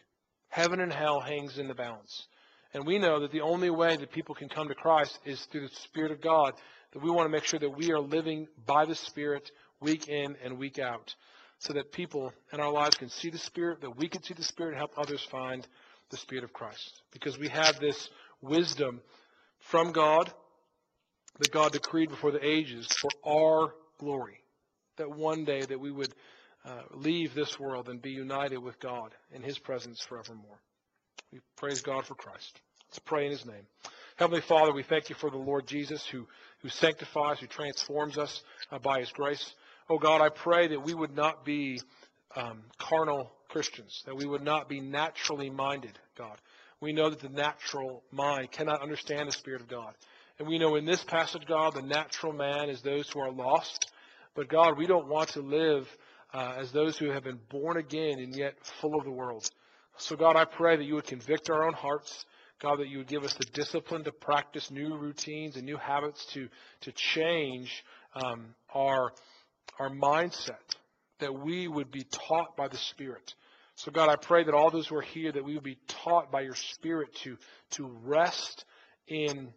Heaven 0.49 0.79
and 0.79 0.91
hell 0.91 1.19
hangs 1.19 1.57
in 1.57 1.67
the 1.67 1.73
balance. 1.73 2.27
And 2.73 2.85
we 2.85 2.97
know 2.97 3.19
that 3.21 3.31
the 3.31 3.41
only 3.41 3.69
way 3.69 3.95
that 3.95 4.11
people 4.11 4.33
can 4.33 4.49
come 4.49 4.67
to 4.67 4.75
Christ 4.75 5.19
is 5.25 5.43
through 5.45 5.67
the 5.67 5.75
Spirit 5.83 6.11
of 6.11 6.21
God, 6.21 6.53
that 6.93 7.03
we 7.03 7.11
want 7.11 7.25
to 7.25 7.31
make 7.31 7.45
sure 7.45 7.59
that 7.59 7.77
we 7.77 7.91
are 7.91 7.99
living 7.99 8.47
by 8.65 8.85
the 8.85 8.95
Spirit 8.95 9.51
week 9.79 10.07
in 10.07 10.35
and 10.43 10.57
week 10.57 10.79
out, 10.79 11.13
so 11.59 11.73
that 11.73 11.91
people 11.91 12.33
in 12.51 12.59
our 12.59 12.71
lives 12.71 12.95
can 12.95 13.09
see 13.09 13.29
the 13.29 13.37
Spirit, 13.37 13.81
that 13.81 13.97
we 13.97 14.07
can 14.07 14.23
see 14.23 14.33
the 14.33 14.43
Spirit 14.43 14.69
and 14.69 14.77
help 14.77 14.91
others 14.97 15.25
find 15.29 15.67
the 16.09 16.17
Spirit 16.17 16.43
of 16.43 16.53
Christ. 16.53 17.01
Because 17.11 17.37
we 17.37 17.49
have 17.49 17.79
this 17.79 18.09
wisdom 18.43 19.01
from 19.71 19.91
God 19.91 20.31
that 21.39 21.51
God 21.51 21.71
decreed 21.71 22.09
before 22.09 22.31
the 22.31 22.45
ages 22.45 22.87
for 22.87 23.09
our 23.25 23.73
glory. 23.99 24.39
That 24.97 25.09
one 25.09 25.45
day 25.45 25.61
that 25.61 25.79
we 25.79 25.91
would 25.91 26.13
uh, 26.65 26.81
leave 26.91 27.33
this 27.33 27.59
world 27.59 27.89
and 27.89 28.01
be 28.01 28.11
united 28.11 28.57
with 28.59 28.79
God 28.79 29.13
in 29.31 29.41
His 29.41 29.57
presence 29.57 30.01
forevermore. 30.07 30.59
We 31.31 31.39
praise 31.57 31.81
God 31.81 32.05
for 32.05 32.15
Christ. 32.15 32.61
Let's 32.89 32.99
pray 32.99 33.25
in 33.25 33.31
His 33.31 33.45
name. 33.45 33.65
Heavenly 34.17 34.41
Father, 34.41 34.71
we 34.71 34.83
thank 34.83 35.09
you 35.09 35.15
for 35.15 35.31
the 35.31 35.37
Lord 35.37 35.65
Jesus 35.65 36.05
who, 36.05 36.27
who 36.61 36.69
sanctifies, 36.69 37.39
who 37.39 37.47
transforms 37.47 38.17
us 38.17 38.43
uh, 38.71 38.77
by 38.77 38.99
His 38.99 39.11
grace. 39.11 39.53
Oh 39.89 39.97
God, 39.97 40.21
I 40.21 40.29
pray 40.29 40.67
that 40.67 40.83
we 40.83 40.93
would 40.93 41.15
not 41.15 41.43
be 41.43 41.81
um, 42.35 42.61
carnal 42.77 43.31
Christians, 43.49 44.03
that 44.05 44.15
we 44.15 44.25
would 44.25 44.43
not 44.43 44.69
be 44.69 44.79
naturally 44.79 45.49
minded, 45.49 45.97
God. 46.17 46.39
We 46.83 46.91
know 46.91 47.09
that 47.09 47.21
the 47.21 47.29
natural 47.29 48.03
mind 48.11 48.51
cannot 48.51 48.81
understand 48.81 49.29
the 49.29 49.31
Spirit 49.31 49.61
of 49.61 49.69
God. 49.69 49.93
And 50.37 50.45
we 50.45 50.59
know 50.59 50.75
in 50.75 50.83
this 50.83 51.01
passage, 51.01 51.43
God, 51.47 51.75
the 51.75 51.81
natural 51.81 52.33
man 52.33 52.69
is 52.69 52.81
those 52.81 53.09
who 53.09 53.21
are 53.21 53.31
lost. 53.31 53.89
But 54.35 54.49
God, 54.49 54.77
we 54.77 54.85
don't 54.85 55.07
want 55.07 55.29
to 55.29 55.39
live 55.39 55.87
uh, 56.33 56.55
as 56.57 56.73
those 56.73 56.97
who 56.97 57.09
have 57.11 57.23
been 57.23 57.39
born 57.49 57.77
again 57.77 58.19
and 58.19 58.35
yet 58.35 58.55
full 58.81 58.95
of 58.99 59.05
the 59.05 59.11
world. 59.11 59.49
So, 59.95 60.17
God, 60.17 60.35
I 60.35 60.43
pray 60.43 60.75
that 60.75 60.83
you 60.83 60.95
would 60.95 61.07
convict 61.07 61.49
our 61.49 61.65
own 61.65 61.73
hearts. 61.73 62.25
God, 62.61 62.79
that 62.79 62.89
you 62.89 62.97
would 62.97 63.07
give 63.07 63.23
us 63.23 63.33
the 63.35 63.45
discipline 63.53 64.03
to 64.03 64.11
practice 64.11 64.69
new 64.69 64.97
routines 64.97 65.55
and 65.55 65.65
new 65.65 65.77
habits 65.77 66.25
to, 66.33 66.49
to 66.81 66.91
change 66.91 67.71
um, 68.13 68.55
our, 68.73 69.13
our 69.79 69.89
mindset, 69.89 70.75
that 71.19 71.33
we 71.33 71.69
would 71.69 71.91
be 71.91 72.03
taught 72.27 72.57
by 72.57 72.67
the 72.67 72.77
Spirit. 72.77 73.33
So, 73.75 73.91
God, 73.91 74.09
I 74.09 74.15
pray 74.15 74.43
that 74.43 74.53
all 74.53 74.69
those 74.69 74.87
who 74.87 74.95
are 74.95 75.01
here, 75.01 75.31
that 75.31 75.43
we 75.43 75.55
would 75.55 75.63
be 75.63 75.79
taught 75.87 76.31
by 76.31 76.41
your 76.41 76.55
Spirit 76.55 77.09
to, 77.23 77.37
to 77.71 77.85
rest 78.03 78.65
in 79.07 79.49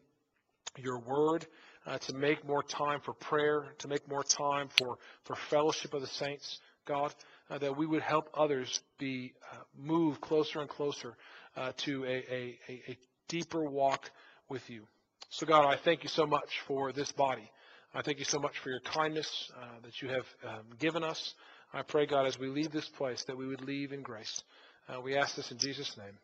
your 0.78 0.98
word, 1.00 1.46
uh, 1.86 1.98
to 1.98 2.14
make 2.14 2.46
more 2.46 2.62
time 2.62 3.00
for 3.04 3.12
prayer, 3.12 3.66
to 3.78 3.88
make 3.88 4.08
more 4.08 4.24
time 4.24 4.68
for, 4.78 4.98
for 5.24 5.36
fellowship 5.50 5.94
of 5.94 6.00
the 6.00 6.06
saints, 6.06 6.58
God, 6.86 7.14
uh, 7.50 7.58
that 7.58 7.76
we 7.76 7.86
would 7.86 8.02
help 8.02 8.28
others 8.34 8.80
be 8.98 9.34
uh, 9.52 9.58
move 9.76 10.20
closer 10.20 10.60
and 10.60 10.68
closer 10.68 11.14
uh, 11.56 11.72
to 11.78 12.04
a, 12.04 12.08
a, 12.08 12.58
a, 12.88 12.98
deeper 13.28 13.64
walk 13.64 14.08
with 14.48 14.68
you. 14.70 14.82
So, 15.30 15.46
God, 15.46 15.66
I 15.66 15.76
thank 15.76 16.04
you 16.04 16.08
so 16.08 16.26
much 16.26 16.48
for 16.68 16.92
this 16.92 17.10
body. 17.12 17.50
I 17.92 18.02
thank 18.02 18.18
you 18.18 18.24
so 18.24 18.38
much 18.38 18.56
for 18.62 18.70
your 18.70 18.80
kindness 18.80 19.50
uh, 19.56 19.80
that 19.82 20.00
you 20.00 20.08
have 20.08 20.26
um, 20.46 20.64
given 20.78 21.02
us. 21.02 21.34
I 21.72 21.82
pray, 21.82 22.06
God, 22.06 22.26
as 22.26 22.38
we 22.38 22.48
leave 22.48 22.72
this 22.72 22.88
place, 22.88 23.24
that 23.26 23.36
we 23.36 23.46
would 23.46 23.60
leave 23.62 23.92
in 23.92 24.02
grace. 24.02 24.42
Uh, 24.88 25.00
we 25.00 25.16
ask 25.16 25.36
this 25.36 25.50
in 25.50 25.58
Jesus' 25.58 25.96
name. 25.98 26.16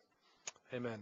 Amen. 0.73 0.99